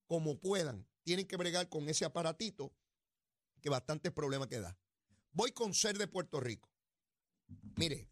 Como 0.05 0.39
puedan. 0.39 0.87
Tienen 1.03 1.27
que 1.27 1.37
bregar 1.37 1.69
con 1.69 1.87
ese 1.89 2.05
aparatito 2.05 2.73
que 3.61 3.69
bastantes 3.69 4.11
problemas 4.11 4.47
que 4.47 4.59
da. 4.59 4.77
Voy 5.31 5.51
con 5.51 5.73
Ser 5.73 5.97
de 5.97 6.07
Puerto 6.07 6.39
Rico. 6.39 6.69
Mire, 7.75 8.09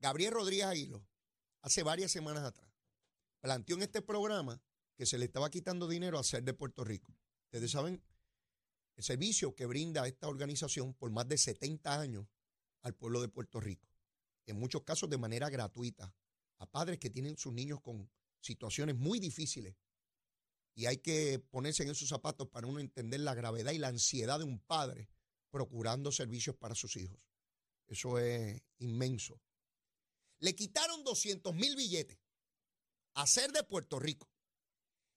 Gabriel 0.00 0.32
Rodríguez 0.32 0.66
Aguilo, 0.66 1.06
hace 1.62 1.82
varias 1.82 2.12
semanas 2.12 2.44
atrás, 2.44 2.70
planteó 3.40 3.76
en 3.76 3.82
este 3.82 4.02
programa 4.02 4.60
que 4.96 5.06
se 5.06 5.18
le 5.18 5.24
estaba 5.24 5.50
quitando 5.50 5.88
dinero 5.88 6.18
a 6.18 6.24
Ser 6.24 6.44
de 6.44 6.54
Puerto 6.54 6.84
Rico. 6.84 7.16
Ustedes 7.46 7.70
saben 7.70 8.02
el 8.96 9.02
servicio 9.02 9.54
que 9.54 9.66
brinda 9.66 10.06
esta 10.06 10.28
organización 10.28 10.94
por 10.94 11.10
más 11.10 11.26
de 11.28 11.38
70 11.38 12.00
años 12.00 12.26
al 12.82 12.94
pueblo 12.94 13.20
de 13.20 13.28
Puerto 13.28 13.60
Rico, 13.60 13.88
en 14.46 14.58
muchos 14.58 14.82
casos 14.82 15.08
de 15.08 15.18
manera 15.18 15.48
gratuita, 15.48 16.14
padres 16.66 16.98
que 16.98 17.10
tienen 17.10 17.36
sus 17.36 17.52
niños 17.52 17.80
con 17.80 18.10
situaciones 18.40 18.96
muy 18.96 19.18
difíciles. 19.18 19.76
Y 20.74 20.86
hay 20.86 20.98
que 20.98 21.38
ponerse 21.38 21.84
en 21.84 21.90
esos 21.90 22.08
zapatos 22.08 22.48
para 22.48 22.66
uno 22.66 22.80
entender 22.80 23.20
la 23.20 23.34
gravedad 23.34 23.72
y 23.72 23.78
la 23.78 23.88
ansiedad 23.88 24.38
de 24.38 24.44
un 24.44 24.58
padre 24.58 25.08
procurando 25.50 26.10
servicios 26.10 26.56
para 26.56 26.74
sus 26.74 26.96
hijos. 26.96 27.20
Eso 27.86 28.18
es 28.18 28.60
inmenso. 28.78 29.40
Le 30.40 30.54
quitaron 30.54 31.04
200 31.04 31.54
mil 31.54 31.76
billetes 31.76 32.18
a 33.14 33.26
ser 33.26 33.52
de 33.52 33.62
Puerto 33.62 33.98
Rico. 33.98 34.28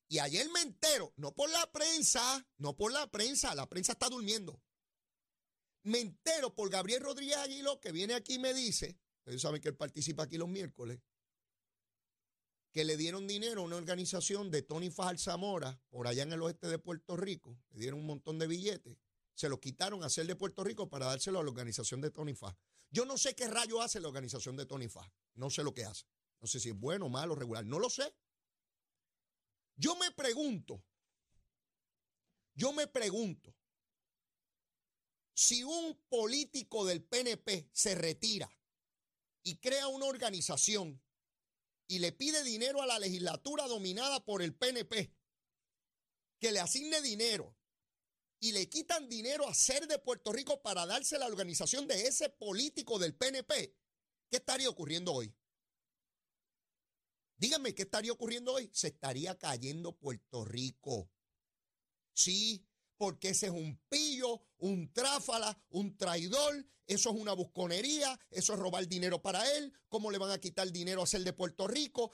Y 0.10 0.20
ayer 0.20 0.48
me 0.52 0.62
entero, 0.62 1.12
no 1.18 1.34
por 1.34 1.50
la 1.50 1.70
prensa, 1.72 2.48
no 2.58 2.78
por 2.78 2.94
la 2.94 3.10
prensa, 3.10 3.56
la 3.56 3.68
prensa 3.68 3.94
está 3.94 4.08
durmiendo. 4.10 4.62
Me 5.84 6.00
entero 6.00 6.54
por 6.54 6.70
Gabriel 6.70 7.02
Rodríguez 7.02 7.38
Aguiló, 7.38 7.80
que 7.80 7.92
viene 7.92 8.14
aquí 8.14 8.36
y 8.36 8.40
me 8.40 8.54
dice, 8.54 8.98
ustedes 9.20 9.42
saben 9.42 9.62
que 9.62 9.70
él 9.70 9.76
participa 9.76 10.24
aquí 10.24 10.38
los 10.38 10.48
miércoles, 10.48 11.00
que 12.78 12.86
le 12.86 12.96
dieron 12.96 13.26
dinero 13.26 13.62
a 13.62 13.64
una 13.64 13.76
organización 13.76 14.52
de 14.52 14.62
Tony 14.62 14.92
Fajal 14.92 15.18
Zamora, 15.18 15.82
por 15.90 16.06
allá 16.06 16.22
en 16.22 16.32
el 16.32 16.44
oeste 16.44 16.68
de 16.68 16.78
Puerto 16.78 17.18
Rico, 17.18 17.58
le 17.72 17.80
dieron 17.80 18.02
un 18.02 18.06
montón 18.06 18.38
de 18.38 18.46
billetes, 18.46 19.00
se 19.34 19.50
los 19.50 19.58
quitaron 19.58 20.04
a 20.04 20.06
hacer 20.06 20.28
de 20.28 20.36
Puerto 20.36 20.64
Rico 20.64 20.88
para 20.88 21.08
dárselo 21.08 21.40
a 21.40 21.44
la 21.44 21.50
organización 21.50 22.02
de 22.02 22.12
Tony 22.12 22.36
Fajal. 22.36 22.56
Yo 22.92 23.04
no 23.04 23.18
sé 23.18 23.34
qué 23.34 23.48
rayo 23.48 23.82
hace 23.82 24.00
la 24.00 24.10
organización 24.10 24.56
de 24.58 24.68
Tony 24.68 24.90
Fajal, 24.90 25.12
no 25.34 25.50
sé 25.50 25.64
lo 25.64 25.74
que 25.74 25.86
hace, 25.86 26.06
no 26.40 26.46
sé 26.46 26.60
si 26.60 26.70
es 26.70 26.80
bueno, 26.80 27.10
malo, 27.10 27.34
regular, 27.34 27.66
no 27.66 27.80
lo 27.80 27.90
sé. 27.90 28.14
Yo 29.76 29.96
me 29.96 30.12
pregunto, 30.12 30.84
yo 32.54 32.74
me 32.74 32.86
pregunto, 32.86 33.56
si 35.34 35.64
un 35.64 36.00
político 36.10 36.86
del 36.86 37.04
PNP 37.04 37.72
se 37.74 37.96
retira 37.96 38.56
y 39.42 39.56
crea 39.58 39.88
una 39.88 40.06
organización 40.06 41.02
y 41.88 42.00
le 42.00 42.12
pide 42.12 42.44
dinero 42.44 42.82
a 42.82 42.86
la 42.86 43.00
legislatura 43.00 43.68
dominada 43.68 44.24
por 44.24 44.42
el 44.42 44.54
PNP, 44.56 45.14
que 46.40 46.52
le 46.52 46.60
asigne 46.60 47.02
dinero 47.02 47.56
y 48.40 48.52
le 48.52 48.70
quitan 48.70 49.10
dinero 49.10 49.48
a 49.48 49.54
ser 49.54 49.88
de 49.88 49.98
Puerto 49.98 50.32
Rico 50.32 50.62
para 50.62 50.86
darse 50.86 51.18
la 51.18 51.26
organización 51.26 51.88
de 51.88 52.08
ese 52.08 52.30
político 52.30 53.00
del 53.00 53.16
PNP, 53.16 53.76
¿qué 54.30 54.38
estaría 54.38 54.70
ocurriendo 54.70 55.14
hoy? 55.14 55.34
Díganme, 57.38 57.74
¿qué 57.74 57.84
estaría 57.84 58.12
ocurriendo 58.12 58.54
hoy? 58.54 58.70
Se 58.74 58.88
estaría 58.88 59.38
cayendo 59.38 59.96
Puerto 59.96 60.44
Rico. 60.44 61.12
Sí, 62.14 62.67
porque 62.98 63.30
ese 63.30 63.48
es 63.48 63.52
un 63.52 63.80
pillo, 63.90 64.42
un 64.58 64.92
tráfala, 64.92 65.58
un 65.70 65.98
traidor, 65.98 66.66
eso 66.88 67.10
es 67.10 67.16
una 67.18 67.34
busconería, 67.34 68.18
eso 68.32 68.54
es 68.54 68.60
robar 68.60 68.88
dinero 68.88 69.22
para 69.22 69.50
él, 69.58 69.74
cómo 69.90 70.10
le 70.10 70.18
van 70.18 70.32
a 70.32 70.40
quitar 70.40 70.72
dinero 70.72 71.04
a 71.04 71.08
ser 71.08 71.24
de 71.24 71.34
Puerto 71.34 71.68
Rico, 71.68 72.12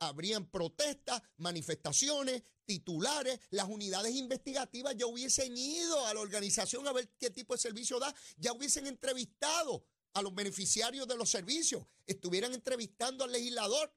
habrían 0.00 0.50
protestas, 0.50 1.22
manifestaciones, 1.36 2.42
titulares, 2.64 3.38
las 3.50 3.68
unidades 3.68 4.14
investigativas 4.14 4.96
ya 4.96 5.06
hubiesen 5.06 5.54
ido 5.56 6.06
a 6.06 6.14
la 6.14 6.20
organización 6.20 6.88
a 6.88 6.92
ver 6.92 7.10
qué 7.18 7.30
tipo 7.30 7.54
de 7.54 7.60
servicio 7.60 7.98
da, 7.98 8.14
ya 8.36 8.52
hubiesen 8.54 8.86
entrevistado 8.86 9.86
a 10.14 10.22
los 10.22 10.34
beneficiarios 10.34 11.06
de 11.06 11.16
los 11.16 11.30
servicios, 11.30 11.86
estuvieran 12.06 12.54
entrevistando 12.54 13.24
al 13.24 13.32
legislador 13.32 13.92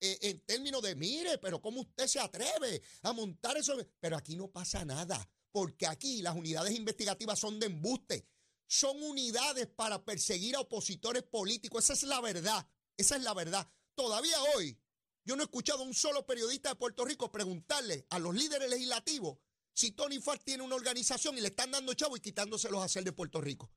eh, 0.00 0.18
en 0.22 0.40
términos 0.40 0.82
de, 0.82 0.94
mire, 0.94 1.38
pero 1.38 1.60
¿cómo 1.60 1.80
usted 1.80 2.06
se 2.06 2.20
atreve 2.20 2.82
a 3.02 3.12
montar 3.12 3.56
eso? 3.56 3.76
Pero 4.00 4.16
aquí 4.16 4.36
no 4.36 4.48
pasa 4.48 4.84
nada 4.84 5.28
porque 5.56 5.86
aquí 5.86 6.20
las 6.20 6.36
unidades 6.36 6.76
investigativas 6.76 7.38
son 7.38 7.58
de 7.58 7.64
embuste. 7.64 8.28
Son 8.66 9.02
unidades 9.02 9.66
para 9.66 10.04
perseguir 10.04 10.54
a 10.54 10.60
opositores 10.60 11.22
políticos. 11.22 11.84
Esa 11.84 11.94
es 11.94 12.02
la 12.02 12.20
verdad. 12.20 12.68
Esa 12.98 13.16
es 13.16 13.22
la 13.22 13.32
verdad. 13.32 13.66
Todavía 13.94 14.36
hoy 14.54 14.78
yo 15.24 15.34
no 15.34 15.42
he 15.42 15.46
escuchado 15.46 15.78
a 15.78 15.86
un 15.86 15.94
solo 15.94 16.26
periodista 16.26 16.68
de 16.68 16.74
Puerto 16.74 17.06
Rico 17.06 17.32
preguntarle 17.32 18.06
a 18.10 18.18
los 18.18 18.34
líderes 18.34 18.68
legislativos 18.68 19.38
si 19.72 19.92
Tony 19.92 20.20
Fart 20.20 20.44
tiene 20.44 20.62
una 20.62 20.74
organización 20.74 21.38
y 21.38 21.40
le 21.40 21.48
están 21.48 21.70
dando 21.70 21.94
chavo 21.94 22.18
y 22.18 22.20
quitándoselos 22.20 22.82
a 22.82 22.84
hacer 22.84 23.02
de 23.02 23.12
Puerto 23.12 23.40
Rico. 23.40 23.72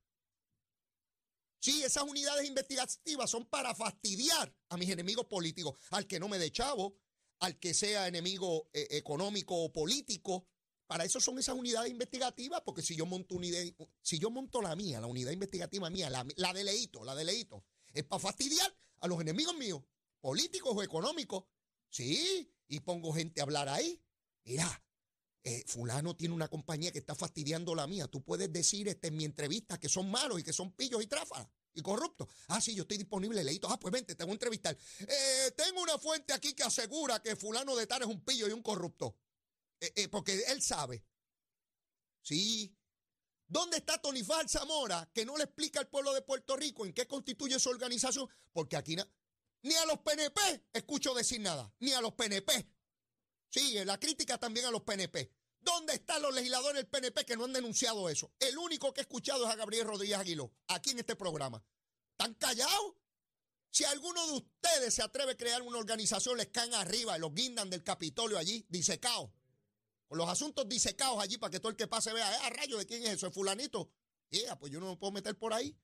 Sí, 1.62 1.82
esas 1.82 2.04
unidades 2.04 2.46
investigativas 2.46 3.30
son 3.30 3.46
para 3.46 3.74
fastidiar 3.74 4.54
a 4.68 4.76
mis 4.76 4.90
enemigos 4.90 5.28
políticos, 5.28 5.80
al 5.92 6.08
que 6.08 6.20
no 6.20 6.28
me 6.28 6.40
dé 6.40 6.52
chavo, 6.52 6.98
al 7.40 7.58
que 7.58 7.74
sea 7.74 8.10
enemigo 8.10 8.70
eh, 8.74 8.86
económico 8.92 9.56
o 9.56 9.72
político, 9.72 10.46
para 10.90 11.06
eso 11.06 11.22
son 11.22 11.38
esas 11.38 11.54
unidades 11.54 11.92
investigativas, 11.92 12.62
porque 12.66 12.82
si 12.82 12.96
yo 12.96 13.06
monto 13.06 13.36
una 13.36 13.46
idea, 13.46 13.64
si 14.02 14.18
yo 14.18 14.32
monto 14.32 14.60
la 14.60 14.76
mía, 14.76 15.00
la 15.00 15.06
unidad 15.06 15.30
investigativa 15.30 15.88
mía, 15.92 16.10
la, 16.10 16.26
la 16.36 16.52
de 16.52 16.64
leíto, 16.64 17.04
la 17.04 17.14
de 17.14 17.26
leíto, 17.26 17.64
es 17.94 18.04
para 18.06 18.20
fastidiar 18.20 18.76
a 19.02 19.08
los 19.08 19.22
enemigos 19.22 19.56
míos, 19.56 19.84
políticos 20.20 20.74
o 20.76 20.82
económicos. 20.82 21.44
Sí, 21.90 22.52
y 22.68 22.80
pongo 22.80 23.14
gente 23.14 23.40
a 23.40 23.44
hablar 23.44 23.70
ahí. 23.70 24.02
Mira, 24.46 24.84
eh, 25.44 25.64
fulano 25.68 26.16
tiene 26.16 26.34
una 26.34 26.48
compañía 26.48 26.92
que 26.92 26.98
está 26.98 27.14
fastidiando 27.14 27.76
la 27.76 27.86
mía. 27.86 28.08
Tú 28.08 28.24
puedes 28.24 28.52
decir 28.52 28.88
este, 28.88 29.10
en 29.10 29.18
mi 29.18 29.26
entrevista 29.26 29.80
que 29.80 29.90
son 29.90 30.10
malos 30.10 30.40
y 30.40 30.44
que 30.44 30.54
son 30.54 30.72
pillos 30.72 31.04
y 31.04 31.06
tráfalas 31.06 31.48
y 31.72 31.84
corruptos. 31.84 32.28
Ah, 32.48 32.60
sí, 32.60 32.74
yo 32.74 32.82
estoy 32.82 32.98
disponible, 32.98 33.44
leíto. 33.44 33.68
Ah, 33.70 33.80
pues 33.80 33.92
vente, 33.92 34.16
te 34.16 34.24
voy 34.24 34.32
a 34.32 34.34
entrevistar. 34.34 34.76
Eh, 35.02 35.52
tengo 35.56 35.84
una 35.84 36.00
fuente 36.00 36.34
aquí 36.34 36.54
que 36.54 36.64
asegura 36.64 37.22
que 37.22 37.36
fulano 37.36 37.76
de 37.76 37.86
tal 37.86 38.02
es 38.02 38.08
un 38.08 38.22
pillo 38.26 38.48
y 38.48 38.54
un 38.54 38.64
corrupto. 38.64 39.16
Eh, 39.80 39.94
eh, 39.96 40.08
porque 40.10 40.44
él 40.48 40.62
sabe. 40.62 41.06
Sí. 42.22 42.76
¿Dónde 43.48 43.78
está 43.78 44.00
Tony 44.00 44.24
Fal 44.24 44.48
Zamora 44.48 45.10
que 45.14 45.26
no 45.26 45.36
le 45.36 45.46
explica 45.46 45.80
al 45.80 45.88
pueblo 45.88 46.14
de 46.14 46.22
Puerto 46.22 46.56
Rico 46.56 46.86
en 46.86 46.94
qué 46.94 47.08
constituye 47.08 47.58
su 47.60 47.70
organización? 47.70 48.30
Porque 48.52 48.76
aquí 48.78 48.96
ni 49.62 49.74
a 49.76 49.86
los 49.86 50.00
PNP 50.00 50.68
escucho 50.72 51.14
decir 51.14 51.42
nada, 51.42 51.74
ni 51.80 51.92
a 51.92 52.00
los 52.00 52.14
PNP. 52.14 52.70
Sí, 53.50 53.84
la 53.84 54.00
crítica 54.00 54.38
también 54.38 54.68
a 54.68 54.72
los 54.72 54.84
PNP. 54.84 55.34
¿Dónde 55.60 55.96
están 55.96 56.22
los 56.22 56.34
legisladores 56.34 56.76
del 56.76 56.88
PNP 56.88 57.26
que 57.26 57.36
no 57.36 57.46
han 57.46 57.54
denunciado 57.54 58.08
eso? 58.08 58.32
El 58.40 58.58
único 58.58 58.94
que 58.94 59.02
he 59.02 59.04
escuchado 59.04 59.46
es 59.46 59.52
a 59.52 59.56
Gabriel 59.56 59.88
Rodríguez 59.88 60.18
Aguiló, 60.18 60.54
aquí 60.68 60.92
en 60.92 61.00
este 61.00 61.16
programa. 61.16 61.62
¿Están 62.12 62.36
callados? 62.36 62.96
Si 63.72 63.84
alguno 63.84 64.26
de 64.28 64.34
ustedes 64.34 64.94
se 64.94 65.02
atreve 65.02 65.34
a 65.34 65.38
crear 65.38 65.62
una 65.64 65.80
organización, 65.80 66.38
les 66.38 66.48
caen 66.48 66.74
arriba 66.76 67.18
los 67.18 67.34
guindan 67.34 67.70
del 67.70 67.84
Capitolio 67.84 68.38
allí, 68.38 68.66
disecado 68.70 69.34
con 70.10 70.18
los 70.18 70.28
asuntos 70.28 70.68
disecados 70.68 71.22
allí 71.22 71.38
para 71.38 71.52
que 71.52 71.60
todo 71.60 71.70
el 71.70 71.78
que 71.78 71.88
pase 71.88 72.12
vea, 72.12 72.30
eh, 72.34 72.40
a 72.44 72.50
rayo, 72.50 72.80
¿de 72.80 72.88
quién 72.88 73.04
es 73.04 73.10
eso? 73.12 73.28
¿Es 73.28 73.34
fulanito? 73.34 73.92
Yeah, 74.32 74.58
pues 74.58 74.72
yo 74.72 74.80
no 74.80 74.90
me 74.90 74.98
puedo 74.98 75.12
meter 75.12 75.38
por 75.38 75.54
ahí. 75.54 75.78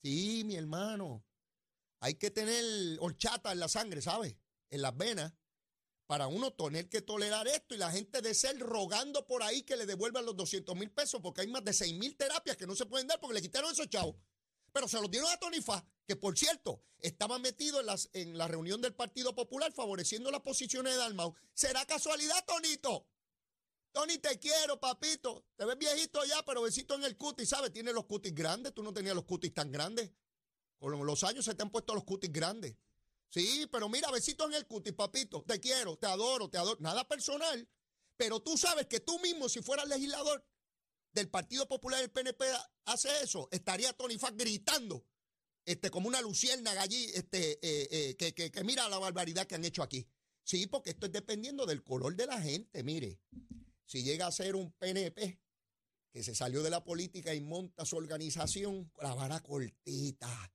Sí, 0.00 0.44
mi 0.44 0.54
hermano. 0.54 1.24
Hay 1.98 2.14
que 2.14 2.30
tener 2.30 2.64
horchata 3.00 3.50
en 3.50 3.58
la 3.58 3.68
sangre, 3.68 4.00
¿sabes? 4.00 4.36
En 4.70 4.80
las 4.80 4.96
venas. 4.96 5.32
Para 6.06 6.28
uno 6.28 6.52
tener 6.52 6.88
que 6.88 7.02
tolerar 7.02 7.48
esto 7.48 7.74
y 7.74 7.78
la 7.78 7.90
gente 7.90 8.20
de 8.20 8.34
ser 8.34 8.58
rogando 8.60 9.26
por 9.26 9.42
ahí 9.42 9.62
que 9.62 9.76
le 9.76 9.86
devuelvan 9.86 10.24
los 10.24 10.36
200 10.36 10.76
mil 10.76 10.90
pesos 10.92 11.20
porque 11.20 11.40
hay 11.40 11.48
más 11.48 11.64
de 11.64 11.72
6 11.72 11.94
mil 11.94 12.16
terapias 12.16 12.56
que 12.56 12.66
no 12.66 12.76
se 12.76 12.86
pueden 12.86 13.08
dar 13.08 13.18
porque 13.18 13.34
le 13.34 13.42
quitaron 13.42 13.72
esos 13.72 13.88
chavos. 13.88 14.14
Pero 14.72 14.86
se 14.86 15.00
los 15.00 15.10
dieron 15.10 15.30
a 15.32 15.38
Tony 15.38 15.58
que 16.06 16.14
por 16.14 16.38
cierto 16.38 16.82
estaba 16.98 17.38
metido 17.38 17.80
en, 17.80 17.86
en 18.12 18.38
la 18.38 18.46
reunión 18.46 18.82
del 18.82 18.94
Partido 18.94 19.34
Popular 19.34 19.72
favoreciendo 19.72 20.30
las 20.30 20.42
posiciones 20.42 20.92
de 20.92 20.98
Dalmau. 20.98 21.34
¿Será 21.54 21.84
casualidad, 21.86 22.44
Tonito? 22.46 23.08
Tony, 23.94 24.18
te 24.18 24.40
quiero, 24.40 24.80
papito. 24.80 25.46
Te 25.54 25.64
ves 25.64 25.78
viejito 25.78 26.24
ya, 26.24 26.44
pero 26.44 26.62
besito 26.62 26.96
en 26.96 27.04
el 27.04 27.16
cutis, 27.16 27.50
¿sabes? 27.50 27.72
Tiene 27.72 27.92
los 27.92 28.06
cutis 28.06 28.34
grandes. 28.34 28.74
Tú 28.74 28.82
no 28.82 28.92
tenías 28.92 29.14
los 29.14 29.24
cutis 29.24 29.54
tan 29.54 29.70
grandes. 29.70 30.10
Con 30.80 31.06
los 31.06 31.22
años 31.22 31.44
se 31.44 31.54
te 31.54 31.62
han 31.62 31.70
puesto 31.70 31.94
los 31.94 32.02
cutis 32.02 32.32
grandes. 32.32 32.76
Sí, 33.28 33.68
pero 33.70 33.88
mira, 33.88 34.10
besito 34.10 34.46
en 34.46 34.54
el 34.54 34.66
cutis, 34.66 34.94
papito. 34.94 35.44
Te 35.44 35.60
quiero, 35.60 35.96
te 35.96 36.08
adoro, 36.08 36.50
te 36.50 36.58
adoro. 36.58 36.76
Nada 36.80 37.06
personal. 37.06 37.68
Pero 38.16 38.40
tú 38.40 38.58
sabes 38.58 38.88
que 38.88 38.98
tú 38.98 39.20
mismo, 39.20 39.48
si 39.48 39.62
fueras 39.62 39.86
legislador 39.86 40.44
del 41.12 41.30
Partido 41.30 41.68
Popular 41.68 42.00
del 42.00 42.10
PNP, 42.10 42.44
hace 42.86 43.22
eso, 43.22 43.48
estaría 43.52 43.92
Tony 43.92 44.18
Fax 44.18 44.36
gritando, 44.36 45.06
este, 45.64 45.88
como 45.90 46.08
una 46.08 46.20
luciérnaga 46.20 46.82
allí, 46.82 47.04
este, 47.14 47.52
eh, 47.62 47.88
eh, 47.92 48.16
que, 48.16 48.34
que, 48.34 48.50
que 48.50 48.64
mira 48.64 48.88
la 48.88 48.98
barbaridad 48.98 49.46
que 49.46 49.54
han 49.54 49.64
hecho 49.64 49.84
aquí. 49.84 50.08
Sí, 50.42 50.66
porque 50.66 50.90
esto 50.90 51.06
es 51.06 51.12
dependiendo 51.12 51.64
del 51.64 51.84
color 51.84 52.16
de 52.16 52.26
la 52.26 52.40
gente, 52.40 52.82
mire 52.82 53.20
si 53.94 54.02
llega 54.02 54.26
a 54.26 54.32
ser 54.32 54.56
un 54.56 54.72
PNP 54.72 55.40
que 56.10 56.24
se 56.24 56.34
salió 56.34 56.64
de 56.64 56.70
la 56.70 56.82
política 56.82 57.32
y 57.32 57.40
monta 57.40 57.84
su 57.84 57.96
organización, 57.96 58.90
la 59.00 59.14
vara 59.14 59.38
cortita. 59.38 60.52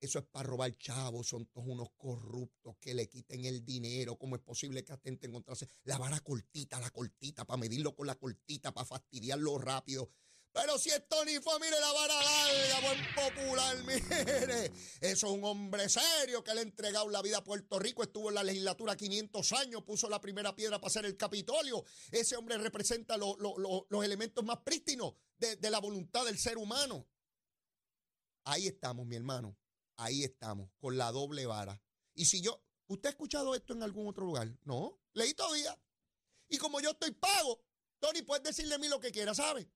Eso 0.00 0.18
es 0.18 0.24
para 0.24 0.48
robar 0.48 0.74
chavos, 0.78 1.26
son 1.26 1.44
todos 1.44 1.68
unos 1.68 1.90
corruptos 1.98 2.78
que 2.80 2.94
le 2.94 3.06
quiten 3.06 3.44
el 3.44 3.66
dinero. 3.66 4.16
¿Cómo 4.16 4.34
es 4.34 4.40
posible 4.40 4.82
que 4.82 4.94
atenten 4.94 5.30
contra 5.30 5.54
la 5.84 5.98
vara 5.98 6.20
cortita, 6.20 6.80
la 6.80 6.88
cortita, 6.88 7.44
para 7.44 7.58
medirlo 7.58 7.94
con 7.94 8.06
la 8.06 8.14
cortita, 8.14 8.72
para 8.72 8.86
fastidiarlo 8.86 9.58
rápido? 9.58 10.10
Pero 10.52 10.78
si 10.78 10.90
es 10.90 11.06
Tony 11.08 11.38
fue, 11.38 11.58
mire 11.60 11.78
la 11.78 11.92
vara 11.92 12.14
larga, 12.22 12.80
buen 12.80 13.14
popular, 13.14 13.76
mire. 13.84 14.66
Eso 15.00 15.26
es 15.26 15.32
un 15.32 15.44
hombre 15.44 15.88
serio 15.88 16.42
que 16.42 16.52
le 16.54 16.60
ha 16.60 16.62
entregado 16.62 17.08
la 17.08 17.22
vida 17.22 17.38
a 17.38 17.44
Puerto 17.44 17.78
Rico. 17.78 18.02
Estuvo 18.02 18.30
en 18.30 18.34
la 18.34 18.42
legislatura 18.42 18.96
500 18.96 19.52
años, 19.52 19.84
puso 19.84 20.08
la 20.08 20.20
primera 20.20 20.54
piedra 20.56 20.80
para 20.80 20.88
hacer 20.88 21.06
el 21.06 21.16
Capitolio. 21.16 21.84
Ese 22.10 22.36
hombre 22.36 22.58
representa 22.58 23.16
los 23.16 24.04
elementos 24.04 24.44
más 24.44 24.58
prístinos 24.58 25.14
de, 25.38 25.56
de 25.56 25.70
la 25.70 25.78
voluntad 25.78 26.24
del 26.24 26.38
ser 26.38 26.58
humano. 26.58 27.06
Ahí 28.44 28.66
estamos, 28.66 29.06
mi 29.06 29.16
hermano. 29.16 29.56
Ahí 29.96 30.24
estamos, 30.24 30.70
con 30.78 30.96
la 30.96 31.12
doble 31.12 31.46
vara. 31.46 31.80
Y 32.14 32.24
si 32.24 32.40
yo, 32.40 32.64
¿usted 32.88 33.08
ha 33.08 33.10
escuchado 33.10 33.54
esto 33.54 33.74
en 33.74 33.82
algún 33.82 34.08
otro 34.08 34.24
lugar? 34.24 34.48
No, 34.64 34.98
leí 35.12 35.34
todavía. 35.34 35.78
Y 36.48 36.58
como 36.58 36.80
yo 36.80 36.90
estoy 36.90 37.12
pago, 37.12 37.62
Tony, 38.00 38.22
puedes 38.22 38.42
decirle 38.42 38.74
a 38.74 38.78
mí 38.78 38.88
lo 38.88 38.98
que 38.98 39.12
quiera, 39.12 39.34
¿sabes? 39.34 39.66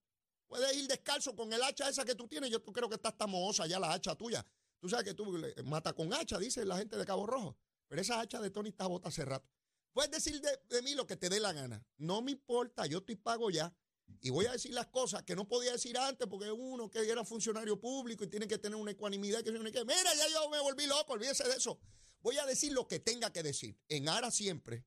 Puedes 0.46 0.76
ir 0.76 0.86
descalzo 0.86 1.34
con 1.34 1.52
el 1.52 1.62
hacha 1.62 1.88
esa 1.88 2.04
que 2.04 2.14
tú 2.14 2.28
tienes. 2.28 2.50
Yo 2.50 2.62
creo 2.62 2.88
que 2.88 2.96
está 2.96 3.12
tan 3.12 3.30
mohosa 3.30 3.66
ya 3.66 3.78
la 3.78 3.92
hacha 3.92 4.14
tuya. 4.14 4.44
Tú 4.80 4.88
sabes 4.88 5.04
que 5.04 5.14
tú 5.14 5.36
mata 5.64 5.92
con 5.92 6.12
hacha, 6.12 6.38
dice 6.38 6.64
la 6.64 6.76
gente 6.76 6.96
de 6.96 7.06
Cabo 7.06 7.26
Rojo. 7.26 7.56
Pero 7.88 8.02
esa 8.02 8.20
hacha 8.20 8.40
de 8.40 8.50
Tony 8.50 8.70
está 8.70 8.86
bota 8.86 9.08
hace 9.08 9.24
rato. 9.24 9.48
Puedes 9.92 10.10
decir 10.10 10.40
de, 10.40 10.82
mí 10.82 10.94
lo 10.94 11.06
que 11.06 11.16
te 11.16 11.28
dé 11.28 11.40
la 11.40 11.52
gana. 11.52 11.86
No 11.96 12.20
me 12.20 12.32
importa, 12.32 12.86
yo 12.86 12.98
estoy 12.98 13.16
pago 13.16 13.50
ya. 13.50 13.72
Y 14.20 14.30
voy 14.30 14.46
a 14.46 14.52
decir 14.52 14.72
las 14.72 14.88
cosas 14.88 15.22
que 15.22 15.34
no 15.34 15.48
podía 15.48 15.72
decir 15.72 15.96
antes 15.96 16.26
porque 16.28 16.50
uno 16.50 16.90
que 16.90 17.08
era 17.08 17.24
funcionario 17.24 17.80
público 17.80 18.24
y 18.24 18.26
tiene 18.26 18.46
que 18.46 18.58
tener 18.58 18.76
una 18.76 18.90
ecuanimidad 18.90 19.42
que, 19.42 19.52
que 19.52 19.84
mira, 19.84 20.14
ya 20.14 20.28
yo 20.28 20.50
me 20.50 20.60
volví 20.60 20.86
loco, 20.86 21.12
olvídese 21.12 21.48
de 21.48 21.54
eso. 21.54 21.78
Voy 22.20 22.36
a 22.38 22.46
decir 22.46 22.72
lo 22.72 22.88
que 22.88 22.98
tenga 22.98 23.32
que 23.32 23.42
decir, 23.42 23.78
en 23.88 24.08
aras 24.08 24.34
siempre 24.34 24.84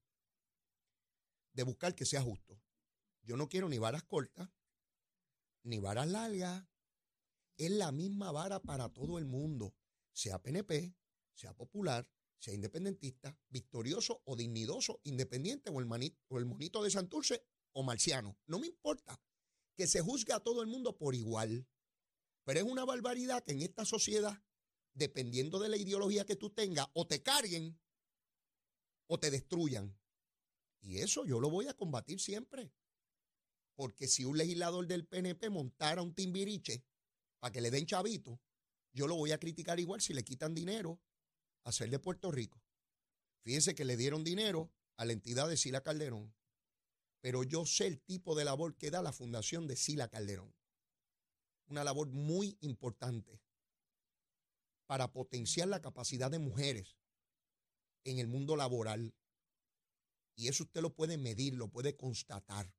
de 1.54 1.64
buscar 1.64 1.96
que 1.96 2.06
sea 2.06 2.22
justo. 2.22 2.60
Yo 3.24 3.38
no 3.38 3.50
quiero 3.50 3.70
ni 3.70 3.78
varas 3.78 4.04
cortas, 4.04 4.50
ni 5.68 5.80
varas 5.80 6.08
largas. 6.08 6.66
Es 7.58 7.72
la 7.72 7.92
misma 7.92 8.32
vara 8.32 8.62
para 8.62 8.90
todo 8.90 9.18
el 9.18 9.26
mundo, 9.26 9.76
sea 10.14 10.42
PNP, 10.42 10.96
sea 11.34 11.54
popular, 11.54 12.08
sea 12.40 12.54
independentista, 12.54 13.38
victorioso 13.50 14.22
o 14.26 14.36
dignidoso, 14.36 15.02
independiente 15.04 15.70
o 15.70 15.80
el, 15.80 15.86
manito, 15.86 16.18
o 16.30 16.38
el 16.38 16.46
monito 16.46 16.84
de 16.84 16.92
Santurce 16.92 17.46
o 17.74 17.84
marciano. 17.84 18.38
No 18.46 18.60
me 18.60 18.68
importa 18.68 19.20
que 19.76 19.88
se 19.88 20.02
juzgue 20.02 20.34
a 20.34 20.40
todo 20.40 20.62
el 20.62 20.68
mundo 20.68 20.98
por 20.98 21.16
igual. 21.16 21.68
Pero 22.46 22.60
es 22.60 22.66
una 22.66 22.86
barbaridad 22.86 23.44
que 23.44 23.52
en 23.52 23.62
esta 23.62 23.86
sociedad, 23.86 24.42
dependiendo 24.94 25.60
de 25.60 25.70
la 25.70 25.78
ideología 25.78 26.26
que 26.26 26.36
tú 26.36 26.50
tengas, 26.50 26.88
o 26.94 27.06
te 27.06 27.22
carguen 27.22 27.78
o 29.08 29.20
te 29.20 29.32
destruyan. 29.32 29.98
Y 30.80 31.00
eso 31.00 31.26
yo 31.26 31.40
lo 31.40 31.50
voy 31.50 31.68
a 31.68 31.74
combatir 31.74 32.20
siempre. 32.20 32.72
Porque 33.78 34.08
si 34.08 34.26
un 34.26 34.40
legislador 34.40 34.88
del 34.88 35.06
PNP 35.06 35.52
montara 35.52 36.02
un 36.02 36.16
timbiriche 36.16 36.84
para 37.40 37.52
que 37.52 37.62
le 37.62 37.70
den 37.70 37.86
chavito, 37.86 38.42
yo 38.92 39.06
lo 39.06 39.16
voy 39.16 39.32
a 39.32 39.38
criticar 39.38 39.80
igual 39.80 40.02
si 40.02 40.16
le 40.16 40.24
quitan 40.26 40.56
dinero 40.56 41.00
a 41.64 41.72
ser 41.72 41.92
de 41.92 42.00
Puerto 42.00 42.32
Rico. 42.32 42.60
Fíjense 43.44 43.76
que 43.76 43.86
le 43.86 43.96
dieron 43.96 44.24
dinero 44.24 44.72
a 44.96 45.06
la 45.06 45.14
entidad 45.14 45.48
de 45.48 45.58
Sila 45.58 45.84
Calderón, 45.84 46.34
pero 47.22 47.44
yo 47.44 47.68
sé 47.68 47.86
el 47.86 48.02
tipo 48.02 48.34
de 48.34 48.46
labor 48.46 48.76
que 48.76 48.90
da 48.90 49.04
la 49.04 49.14
fundación 49.14 49.68
de 49.68 49.76
Sila 49.76 50.08
Calderón. 50.08 50.56
Una 51.68 51.84
labor 51.84 52.10
muy 52.10 52.58
importante 52.62 53.40
para 54.88 55.12
potenciar 55.12 55.68
la 55.68 55.82
capacidad 55.82 56.32
de 56.32 56.40
mujeres 56.40 56.98
en 58.06 58.18
el 58.18 58.28
mundo 58.28 58.56
laboral. 58.56 59.14
Y 60.36 60.48
eso 60.48 60.64
usted 60.64 60.82
lo 60.82 60.96
puede 60.96 61.20
medir, 61.20 61.54
lo 61.54 61.68
puede 61.68 61.96
constatar. 61.96 62.74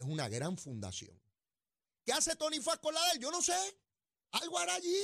Es 0.00 0.06
una 0.06 0.28
gran 0.28 0.56
fundación. 0.56 1.16
¿Qué 2.04 2.12
hace 2.12 2.34
Tony 2.34 2.58
Faz 2.60 2.78
con 2.78 2.94
la 2.94 3.04
de 3.04 3.10
él? 3.12 3.18
Yo 3.20 3.30
no 3.30 3.42
sé. 3.42 3.54
Algo 4.32 4.58
hará 4.58 4.74
allí. 4.74 4.96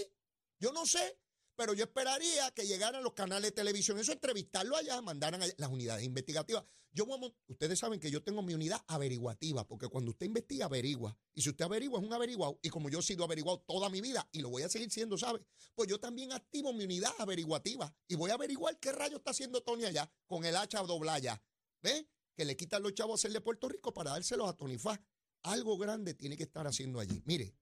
Yo 0.59 0.73
no 0.73 0.87
sé. 0.87 1.21
Pero 1.55 1.75
yo 1.75 1.85
esperaría 1.85 2.51
que 2.51 2.67
llegaran 2.67 3.03
los 3.03 3.15
canales 3.15 3.51
de 3.51 3.55
televisión, 3.55 3.99
eso 3.99 4.13
entrevistarlo 4.13 4.77
allá, 4.77 5.01
mandaran 5.01 5.43
allá, 5.43 5.55
las 5.57 5.71
unidades 5.71 6.05
investigativas. 6.05 6.65
Yo 6.93 7.07
ustedes 7.49 7.79
saben 7.79 8.01
que 8.01 8.11
yo 8.11 8.23
tengo 8.23 8.41
mi 8.41 8.55
unidad 8.55 8.83
averiguativa, 8.87 9.67
porque 9.67 9.87
cuando 9.89 10.13
usted 10.13 10.25
investiga, 10.25 10.65
averigua. 10.65 11.15
Y 11.35 11.43
si 11.43 11.51
usted 11.51 11.67
averigua, 11.67 12.01
es 12.01 12.07
un 12.07 12.13
averiguado. 12.13 12.59
Y 12.63 12.71
como 12.71 12.89
yo 12.89 13.01
he 13.01 13.03
sido 13.03 13.23
averiguado 13.23 13.61
toda 13.67 13.91
mi 13.91 14.01
vida 14.01 14.27
y 14.33 14.41
lo 14.41 14.49
voy 14.49 14.63
a 14.63 14.71
seguir 14.71 14.91
siendo, 14.91 15.19
¿sabe? 15.19 15.41
Pues 15.75 15.91
yo 15.91 16.01
también 16.01 16.33
activo 16.33 16.73
mi 16.73 16.85
unidad 16.85 17.13
averiguativa 17.19 17.95
y 18.09 18.15
voy 18.15 18.31
a 18.31 18.35
averiguar 18.35 18.79
qué 18.79 18.93
rayo 18.93 19.19
está 19.19 19.33
haciendo 19.33 19.63
Tony 19.63 19.85
allá 19.85 20.11
con 20.27 20.47
el 20.47 20.57
hacha 20.57 20.83
doblaya. 20.83 21.43
¿Ve? 21.83 22.09
Que 22.37 22.45
le 22.45 22.57
quitan 22.57 22.83
los 22.83 22.95
chavos 22.95 23.25
a 23.25 23.29
de 23.29 23.41
Puerto 23.41 23.69
Rico 23.69 23.93
para 23.93 24.11
dárselos 24.11 24.49
a 24.49 24.53
Tony 24.53 24.79
Faz. 24.79 25.01
Algo 25.43 25.79
grande 25.79 26.15
tiene 26.15 26.37
que 26.37 26.43
estar 26.45 26.67
haciendo 26.67 27.01
allí. 27.01 27.23
Mire, 27.25 27.55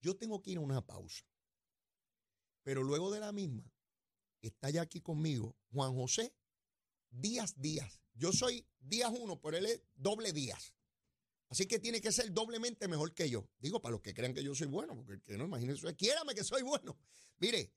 yo 0.00 0.16
tengo 0.16 0.40
que 0.40 0.52
ir 0.52 0.58
a 0.58 0.60
una 0.60 0.84
pausa. 0.84 1.24
Pero 2.62 2.82
luego 2.82 3.10
de 3.10 3.20
la 3.20 3.32
misma, 3.32 3.70
está 4.40 4.70
ya 4.70 4.82
aquí 4.82 5.00
conmigo 5.00 5.56
Juan 5.72 5.94
José 5.94 6.34
Díaz 7.10 7.54
Díaz. 7.56 8.00
Yo 8.14 8.32
soy 8.32 8.66
Díaz 8.80 9.12
uno, 9.18 9.40
pero 9.40 9.56
él 9.56 9.66
es 9.66 9.82
doble 9.94 10.32
Díaz. 10.32 10.74
Así 11.48 11.66
que 11.66 11.78
tiene 11.78 12.00
que 12.00 12.12
ser 12.12 12.32
doblemente 12.32 12.88
mejor 12.88 13.12
que 13.12 13.28
yo. 13.28 13.46
Digo, 13.58 13.82
para 13.82 13.92
los 13.92 14.00
que 14.00 14.14
crean 14.14 14.32
que 14.32 14.42
yo 14.42 14.54
soy 14.54 14.68
bueno, 14.68 14.96
porque 14.96 15.12
el 15.12 15.22
que 15.22 15.36
no, 15.36 15.44
imagínense, 15.44 15.94
quiérame 15.96 16.34
que 16.34 16.44
soy 16.44 16.62
bueno. 16.62 16.98
Mire, 17.38 17.74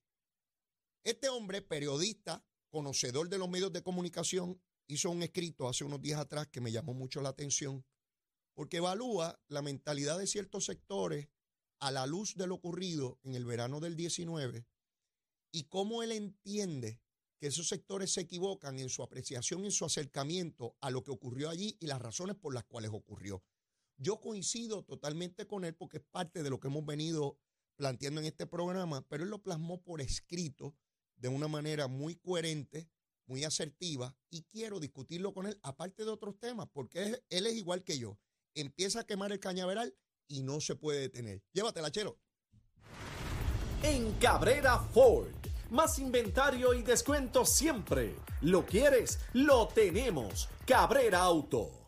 este 1.04 1.28
hombre, 1.28 1.62
periodista, 1.62 2.44
conocedor 2.70 3.28
de 3.28 3.38
los 3.38 3.50
medios 3.50 3.74
de 3.74 3.84
comunicación, 3.84 4.62
hizo 4.88 5.10
un 5.10 5.24
escrito 5.24 5.68
hace 5.68 5.84
unos 5.84 6.02
días 6.02 6.20
atrás 6.20 6.48
que 6.48 6.62
me 6.62 6.72
llamó 6.72 6.94
mucho 6.94 7.22
la 7.22 7.30
atención, 7.30 7.86
porque 8.54 8.78
evalúa 8.78 9.40
la 9.48 9.62
mentalidad 9.62 10.18
de 10.18 10.28
ciertos 10.28 10.66
sectores 10.66 11.28
a 11.80 11.92
la 11.92 12.06
luz 12.06 12.36
de 12.36 12.48
lo 12.48 12.56
ocurrido 12.56 13.20
en 13.24 13.36
el 13.36 13.46
verano 13.46 13.80
del 13.80 13.96
19 13.96 14.66
y 15.52 15.64
cómo 15.66 16.04
él 16.04 16.12
entiende 16.12 17.02
que 17.38 17.48
esos 17.48 17.68
sectores 17.68 18.12
se 18.14 18.22
equivocan 18.22 18.80
en 18.80 18.90
su 18.90 19.04
apreciación, 19.04 19.66
en 19.66 19.72
su 19.72 19.86
acercamiento 19.86 20.78
a 20.82 20.90
lo 20.90 21.04
que 21.04 21.12
ocurrió 21.12 21.50
allí 21.50 21.78
y 21.80 21.88
las 21.88 22.02
razones 22.02 22.36
por 22.36 22.54
las 22.54 22.64
cuales 22.64 22.92
ocurrió. 22.94 23.44
Yo 23.98 24.20
coincido 24.20 24.84
totalmente 24.84 25.48
con 25.48 25.64
él 25.66 25.76
porque 25.76 25.98
es 25.98 26.04
parte 26.04 26.44
de 26.44 26.50
lo 26.50 26.60
que 26.60 26.68
hemos 26.68 26.86
venido 26.86 27.38
planteando 27.76 28.22
en 28.22 28.28
este 28.28 28.46
programa, 28.48 29.06
pero 29.08 29.24
él 29.24 29.30
lo 29.30 29.44
plasmó 29.44 29.82
por 29.82 30.02
escrito 30.02 30.76
de 31.16 31.28
una 31.28 31.48
manera 31.48 31.88
muy 31.88 32.16
coherente, 32.16 32.90
muy 33.28 33.44
asertiva, 33.44 34.16
y 34.30 34.44
quiero 34.44 34.80
discutirlo 34.80 35.34
con 35.34 35.48
él, 35.48 35.60
aparte 35.64 36.04
de 36.06 36.12
otros 36.12 36.38
temas, 36.40 36.68
porque 36.72 37.22
él 37.30 37.48
es 37.48 37.54
igual 37.54 37.84
que 37.84 37.98
yo. 37.98 38.18
Empieza 38.54 39.02
a 39.02 39.06
quemar 39.06 39.32
el 39.32 39.40
cañaveral 39.40 39.96
y 40.28 40.44
no 40.44 40.62
se 40.62 40.76
puede 40.76 41.02
detener. 41.02 41.42
Llévatela, 41.54 41.92
chero. 41.92 42.18
En 43.84 44.14
Cabrera 44.14 44.80
Ford 44.80 45.46
más 45.70 46.00
inventario 46.00 46.74
y 46.74 46.84
descuento 46.84 47.46
siempre. 47.46 48.16
¿Lo 48.42 48.66
quieres? 48.66 49.20
Lo 49.34 49.68
tenemos. 49.68 50.48
Cabrera 50.66 51.22
Auto. 51.22 51.85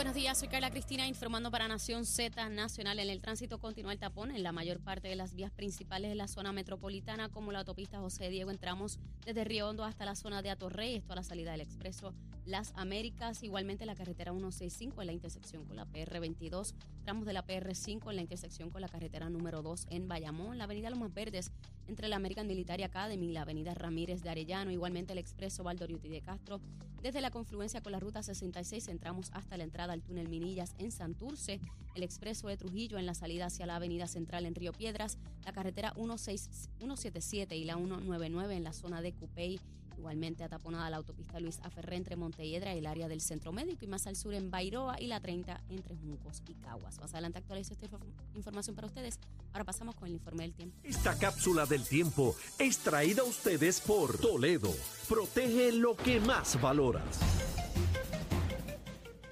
Buenos 0.00 0.14
días, 0.14 0.38
soy 0.38 0.48
Carla 0.48 0.70
Cristina 0.70 1.06
informando 1.06 1.50
para 1.50 1.68
Nación 1.68 2.06
Z 2.06 2.48
Nacional. 2.48 2.98
En 3.00 3.10
el 3.10 3.20
tránsito 3.20 3.58
continúa 3.58 3.92
el 3.92 3.98
tapón 3.98 4.30
en 4.30 4.42
la 4.42 4.50
mayor 4.50 4.80
parte 4.80 5.08
de 5.08 5.14
las 5.14 5.34
vías 5.34 5.52
principales 5.52 6.08
de 6.08 6.14
la 6.14 6.26
zona 6.26 6.54
metropolitana, 6.54 7.28
como 7.28 7.52
la 7.52 7.58
autopista 7.58 7.98
José 7.98 8.30
Diego. 8.30 8.50
Entramos 8.50 8.98
desde 9.26 9.44
Río 9.44 9.68
Hondo 9.68 9.84
hasta 9.84 10.06
la 10.06 10.14
zona 10.14 10.40
de 10.40 10.48
Atorrey, 10.48 10.94
esto 10.96 11.12
a 11.12 11.16
la 11.16 11.22
salida 11.22 11.52
del 11.52 11.60
expreso 11.60 12.14
Las 12.46 12.72
Américas. 12.76 13.42
Igualmente 13.42 13.86
la 13.86 13.94
carretera 13.94 14.32
165 14.32 15.00
en 15.00 15.06
la 15.06 15.12
intersección 15.12 15.64
con 15.64 15.76
la 15.76 15.86
PR22. 15.86 16.74
Tramos 17.04 17.26
de 17.26 17.32
la 17.32 17.46
PR5 17.46 18.10
en 18.10 18.16
la 18.16 18.22
intersección 18.22 18.70
con 18.70 18.80
la 18.80 18.88
carretera 18.88 19.28
número 19.30 19.62
2 19.62 19.86
en 19.90 20.08
Bayamón. 20.08 20.58
La 20.58 20.64
avenida 20.64 20.90
Lomas 20.90 21.12
Verdes 21.12 21.52
entre 21.86 22.08
la 22.08 22.16
American 22.16 22.46
Military 22.46 22.82
Academy 22.82 23.28
y 23.28 23.32
la 23.32 23.42
avenida 23.42 23.74
Ramírez 23.74 24.22
de 24.22 24.30
Arellano. 24.30 24.70
Igualmente 24.70 25.12
el 25.12 25.18
expreso 25.18 25.62
Valdoriuti 25.62 26.08
de 26.08 26.22
Castro. 26.22 26.60
Desde 27.02 27.22
la 27.22 27.30
confluencia 27.30 27.80
con 27.80 27.92
la 27.92 28.00
ruta 28.00 28.22
66 28.22 28.88
entramos 28.88 29.30
hasta 29.32 29.56
la 29.56 29.64
entrada 29.64 29.94
al 29.94 30.02
túnel 30.02 30.28
Minillas 30.28 30.74
en 30.78 30.92
Santurce, 30.92 31.60
el 31.94 32.02
expreso 32.02 32.48
de 32.48 32.58
Trujillo 32.58 32.98
en 32.98 33.06
la 33.06 33.14
salida 33.14 33.46
hacia 33.46 33.64
la 33.64 33.76
avenida 33.76 34.06
central 34.06 34.44
en 34.44 34.54
Río 34.54 34.72
Piedras, 34.72 35.16
la 35.44 35.52
carretera 35.52 35.94
177 35.94 37.56
y 37.56 37.64
la 37.64 37.76
199 37.76 38.54
en 38.54 38.64
la 38.64 38.74
zona 38.74 39.00
de 39.00 39.14
Cupey 39.14 39.58
Igualmente 40.00 40.44
ataponada 40.44 40.88
la 40.88 40.96
autopista 40.96 41.38
Luis 41.40 41.60
Aferré 41.62 41.96
entre 41.96 42.16
Montelledra 42.16 42.74
y 42.74 42.78
el 42.78 42.86
área 42.86 43.06
del 43.06 43.20
Centro 43.20 43.52
Médico 43.52 43.84
y 43.84 43.86
más 43.86 44.06
al 44.06 44.16
sur 44.16 44.32
en 44.32 44.50
Bairoa 44.50 44.98
y 44.98 45.08
la 45.08 45.20
30 45.20 45.60
entre 45.68 45.94
Juncos 45.94 46.42
y 46.48 46.54
Caguas. 46.54 46.98
Más 46.98 47.12
adelante 47.12 47.36
actualizo 47.36 47.74
esta 47.74 47.86
información 48.34 48.74
para 48.74 48.86
ustedes. 48.86 49.18
Ahora 49.52 49.64
pasamos 49.64 49.94
con 49.94 50.08
el 50.08 50.14
informe 50.14 50.44
del 50.44 50.54
tiempo. 50.54 50.78
Esta 50.84 51.18
cápsula 51.18 51.66
del 51.66 51.84
tiempo 51.84 52.34
es 52.58 52.78
traída 52.78 53.20
a 53.20 53.26
ustedes 53.26 53.78
por 53.82 54.16
Toledo. 54.16 54.74
Protege 55.06 55.70
lo 55.72 55.94
que 55.94 56.18
más 56.18 56.58
valoras. 56.58 57.49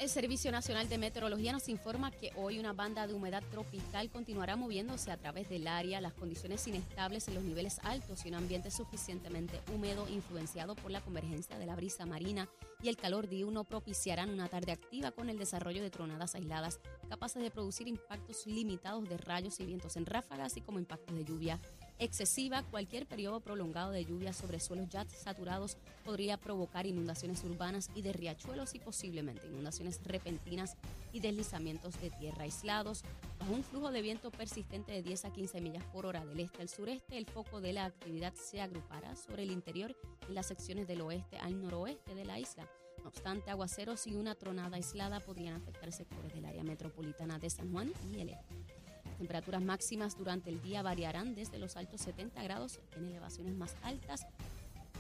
El 0.09 0.15
Servicio 0.15 0.51
Nacional 0.51 0.89
de 0.89 0.97
Meteorología 0.97 1.53
nos 1.53 1.69
informa 1.69 2.11
que 2.11 2.33
hoy 2.35 2.59
una 2.59 2.73
banda 2.73 3.07
de 3.07 3.13
humedad 3.13 3.43
tropical 3.51 4.09
continuará 4.09 4.57
moviéndose 4.57 5.11
a 5.11 5.19
través 5.19 5.51
del 5.51 5.69
área. 5.69 6.01
Las 6.01 6.15
condiciones 6.15 6.67
inestables 6.67 7.29
en 7.29 7.35
los 7.35 7.45
niveles 7.45 7.79
altos 7.83 8.25
y 8.25 8.29
un 8.29 8.37
ambiente 8.37 8.71
suficientemente 8.71 9.61
húmedo 9.71 10.09
influenciado 10.09 10.77
por 10.77 10.91
la 10.93 11.03
convergencia 11.03 11.59
de 11.59 11.67
la 11.67 11.77
brisa 11.77 12.07
marina 12.07 12.49
y 12.83 12.89
el 12.89 12.97
calor 12.97 13.29
diurno 13.29 13.65
propiciarán 13.65 14.31
una 14.31 14.49
tarde 14.49 14.73
activa 14.73 15.11
con 15.11 15.29
el 15.29 15.37
desarrollo 15.37 15.83
de 15.83 15.91
tronadas 15.91 16.35
aisladas 16.35 16.81
capaces 17.11 17.43
de 17.43 17.51
producir 17.51 17.87
impactos 17.87 18.47
limitados 18.47 19.07
de 19.11 19.19
rayos 19.19 19.61
y 19.61 19.67
vientos 19.67 19.97
en 19.99 20.07
ráfagas 20.07 20.57
y 20.57 20.63
como 20.63 20.79
impactos 20.79 21.15
de 21.17 21.25
lluvia 21.27 21.61
excesiva, 21.99 22.63
cualquier 22.63 23.07
periodo 23.07 23.41
prolongado 23.41 23.91
de 23.91 24.05
lluvia 24.05 24.33
sobre 24.33 24.61
suelos 24.61 24.89
ya 24.89 25.05
saturados 25.09 25.77
podría 26.05 26.37
provocar 26.37 26.87
inundaciones 26.87 27.43
urbanas 27.45 27.91
y 27.95 28.03
de 28.03 28.13
riachuelos 28.13 28.75
y 28.75 28.79
posiblemente 28.79 29.47
inundaciones 29.47 30.01
repentinas 30.05 30.77
y 31.13 31.21
deslizamientos 31.21 32.01
de 32.01 32.11
tierra 32.11 32.45
aislados. 32.45 33.03
Bajo 33.39 33.53
un 33.53 33.65
flujo 33.65 33.91
de 33.91 34.03
viento 34.03 34.31
persistente 34.31 34.93
de 34.93 35.03
10 35.03 35.25
a 35.27 35.33
15 35.33 35.61
millas 35.61 35.85
por 35.93 36.07
hora 36.07 36.25
del 36.25 36.41
este 36.41 36.63
al 36.63 36.69
sureste, 36.69 37.19
el 37.19 37.27
foco 37.27 37.61
de 37.61 37.73
la 37.73 37.85
actividad 37.85 38.35
se 38.35 38.61
agrupará 38.61 39.17
sobre 39.17 39.43
el 39.43 39.51
interior 39.51 39.97
y 40.29 40.33
las 40.33 40.47
secciones 40.47 40.87
del 40.87 41.01
oeste 41.01 41.39
al 41.39 41.61
noroeste 41.61 42.15
de 42.15 42.25
la 42.25 42.39
isla. 42.39 42.69
No 43.03 43.09
obstante, 43.09 43.51
aguaceros 43.51 44.07
y 44.07 44.15
una 44.15 44.35
tronada 44.35 44.77
aislada 44.77 45.21
podrían 45.21 45.55
afectar 45.55 45.93
sectores 45.93 46.33
del 46.35 46.45
área 46.45 46.65
metropolitana 46.65 47.39
de 47.39 47.51
San 47.51 47.73
Juan 47.73 47.93
y 48.13 48.21
el 48.21 48.31
este 48.31 48.78
temperaturas 49.19 49.63
máximas 49.63 50.17
durante 50.17 50.51
el 50.51 50.63
día 50.63 50.83
variarán 50.83 51.35
desde 51.35 51.59
los 51.59 51.77
altos 51.77 52.01
70 52.01 52.43
grados 52.43 52.81
en 52.97 53.05
elevaciones 53.07 53.55
más 53.55 53.77
altas 53.83 54.27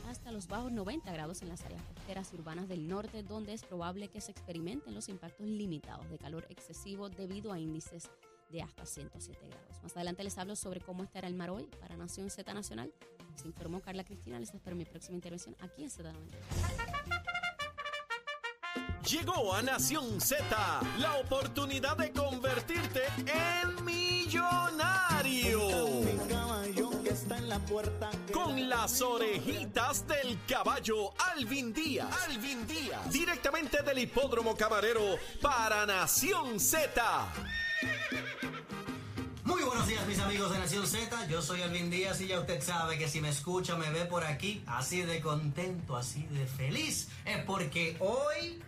hasta 0.08 0.32
los 0.32 0.48
bajos 0.48 0.72
90 0.72 1.12
grados 1.12 1.42
en 1.42 1.48
las 1.48 1.62
áreas 1.64 1.82
costeras 1.82 2.32
urbanas 2.32 2.68
del 2.68 2.88
norte, 2.88 3.22
donde 3.22 3.52
es 3.52 3.62
probable 3.62 4.08
que 4.08 4.20
se 4.20 4.32
experimenten 4.32 4.94
los 4.94 5.08
impactos 5.08 5.46
limitados 5.46 6.08
de 6.10 6.18
calor 6.18 6.46
excesivo 6.48 7.08
debido 7.08 7.52
a 7.52 7.58
índices 7.58 8.10
de 8.50 8.62
hasta 8.62 8.86
107 8.86 9.38
grados. 9.46 9.82
Más 9.82 9.94
adelante 9.96 10.24
les 10.24 10.38
hablo 10.38 10.56
sobre 10.56 10.80
cómo 10.80 11.04
estará 11.04 11.28
el 11.28 11.34
mar 11.34 11.50
hoy 11.50 11.64
para 11.80 11.96
Nación 11.96 12.30
Z 12.30 12.52
Nacional. 12.54 12.92
Se 13.36 13.46
informó 13.46 13.80
Carla 13.80 14.04
Cristina. 14.04 14.40
Les 14.40 14.52
espero 14.54 14.74
mi 14.74 14.84
próxima 14.84 15.16
intervención 15.16 15.54
aquí 15.60 15.82
en 15.82 15.90
Z 15.90 16.12
Llegó 19.10 19.54
a 19.54 19.62
Nación 19.62 20.20
Z 20.20 20.44
la 20.98 21.14
oportunidad 21.14 21.96
de 21.96 22.12
convertirte 22.12 23.04
en 23.26 23.82
millonario. 23.82 25.60
Con 28.34 28.68
las 28.68 29.00
orejitas 29.00 30.06
del 30.06 30.38
caballo 30.46 31.14
Alvin 31.34 31.72
Díaz. 31.72 32.14
Alvin 32.28 32.66
Díaz. 32.66 33.10
Directamente 33.10 33.82
del 33.82 34.00
hipódromo 34.00 34.54
camarero 34.54 35.16
para 35.40 35.86
Nación 35.86 36.60
Z. 36.60 37.32
Muy 39.44 39.62
buenos 39.62 39.88
días 39.88 40.06
mis 40.06 40.18
amigos 40.18 40.52
de 40.52 40.58
Nación 40.58 40.86
Z, 40.86 41.28
yo 41.28 41.40
soy 41.40 41.62
Alvin 41.62 41.88
Díaz 41.88 42.20
y 42.20 42.26
ya 42.26 42.40
usted 42.40 42.60
sabe 42.60 42.98
que 42.98 43.08
si 43.08 43.22
me 43.22 43.30
escucha, 43.30 43.74
me 43.76 43.90
ve 43.90 44.04
por 44.04 44.24
aquí, 44.24 44.62
así 44.66 45.00
de 45.00 45.22
contento, 45.22 45.96
así 45.96 46.24
de 46.24 46.46
feliz, 46.46 47.08
es 47.24 47.42
porque 47.44 47.96
hoy 48.00 48.60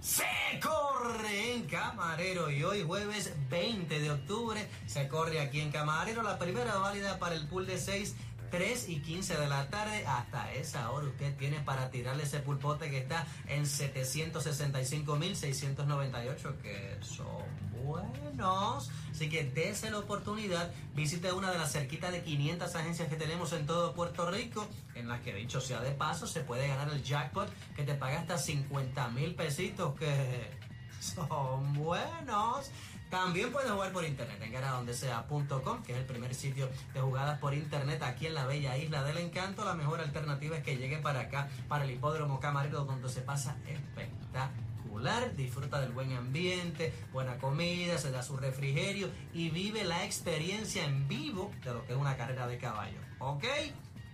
se 0.00 0.24
corre 0.62 1.54
en 1.54 1.66
Camarero 1.66 2.50
y 2.50 2.62
hoy 2.64 2.82
jueves 2.82 3.32
20 3.50 3.98
de 4.00 4.10
octubre 4.10 4.68
se 4.86 5.08
corre 5.08 5.40
aquí 5.40 5.60
en 5.60 5.70
Camarero 5.70 6.22
la 6.22 6.38
primera 6.38 6.76
válida 6.76 7.18
para 7.18 7.34
el 7.34 7.46
pool 7.46 7.66
de 7.66 7.78
6 7.78 8.14
3 8.50 8.88
y 8.88 9.00
15 9.00 9.36
de 9.36 9.48
la 9.48 9.68
tarde. 9.68 10.06
Hasta 10.06 10.52
esa 10.52 10.90
hora 10.90 11.06
usted 11.06 11.34
tiene 11.36 11.60
para 11.60 11.90
tirarle 11.90 12.24
ese 12.24 12.40
pulpote 12.40 12.90
que 12.90 12.98
está 12.98 13.26
en 13.46 13.64
765.698, 13.64 16.56
que 16.58 16.98
son 17.00 17.46
buenos. 17.84 18.90
Así 19.10 19.28
que 19.28 19.44
dése 19.44 19.90
la 19.90 19.98
oportunidad, 19.98 20.72
visite 20.94 21.30
una 21.32 21.50
de 21.50 21.58
las 21.58 21.72
cerquitas 21.72 22.12
de 22.12 22.22
500 22.22 22.74
agencias 22.74 23.08
que 23.08 23.16
tenemos 23.16 23.52
en 23.52 23.66
todo 23.66 23.94
Puerto 23.94 24.30
Rico, 24.30 24.66
en 24.94 25.08
las 25.08 25.20
que 25.22 25.34
dicho 25.34 25.60
sea 25.60 25.80
de 25.80 25.90
paso, 25.92 26.26
se 26.26 26.40
puede 26.40 26.68
ganar 26.68 26.88
el 26.90 27.02
jackpot 27.02 27.50
que 27.74 27.82
te 27.84 27.94
paga 27.94 28.20
hasta 28.20 28.38
50 28.38 29.08
mil 29.08 29.34
pesitos, 29.34 29.98
que 29.98 30.50
son 31.00 31.74
buenos. 31.74 32.70
También 33.10 33.52
puedes 33.52 33.70
jugar 33.70 33.92
por 33.92 34.04
internet 34.04 34.40
en 34.42 34.52
garadondesea.com, 34.52 35.82
que 35.84 35.92
es 35.92 35.98
el 35.98 36.04
primer 36.04 36.34
sitio 36.34 36.68
de 36.92 37.00
jugadas 37.00 37.38
por 37.38 37.54
internet 37.54 38.02
aquí 38.02 38.26
en 38.26 38.34
la 38.34 38.46
bella 38.46 38.76
isla 38.76 39.04
del 39.04 39.18
encanto. 39.18 39.64
La 39.64 39.74
mejor 39.74 40.00
alternativa 40.00 40.56
es 40.56 40.64
que 40.64 40.76
llegue 40.76 40.98
para 40.98 41.20
acá, 41.20 41.48
para 41.68 41.84
el 41.84 41.90
hipódromo 41.90 42.40
camarero, 42.40 42.84
donde 42.84 43.08
se 43.08 43.20
pasa 43.20 43.56
espectacular. 43.66 45.36
Disfruta 45.36 45.80
del 45.80 45.92
buen 45.92 46.12
ambiente, 46.14 46.92
buena 47.12 47.36
comida, 47.36 47.98
se 47.98 48.10
da 48.10 48.22
su 48.22 48.36
refrigerio 48.36 49.10
y 49.32 49.50
vive 49.50 49.84
la 49.84 50.04
experiencia 50.04 50.84
en 50.84 51.06
vivo 51.06 51.52
de 51.64 51.74
lo 51.74 51.86
que 51.86 51.92
es 51.92 51.98
una 51.98 52.16
carrera 52.16 52.46
de 52.46 52.58
caballo. 52.58 52.98
¿Ok? 53.18 53.44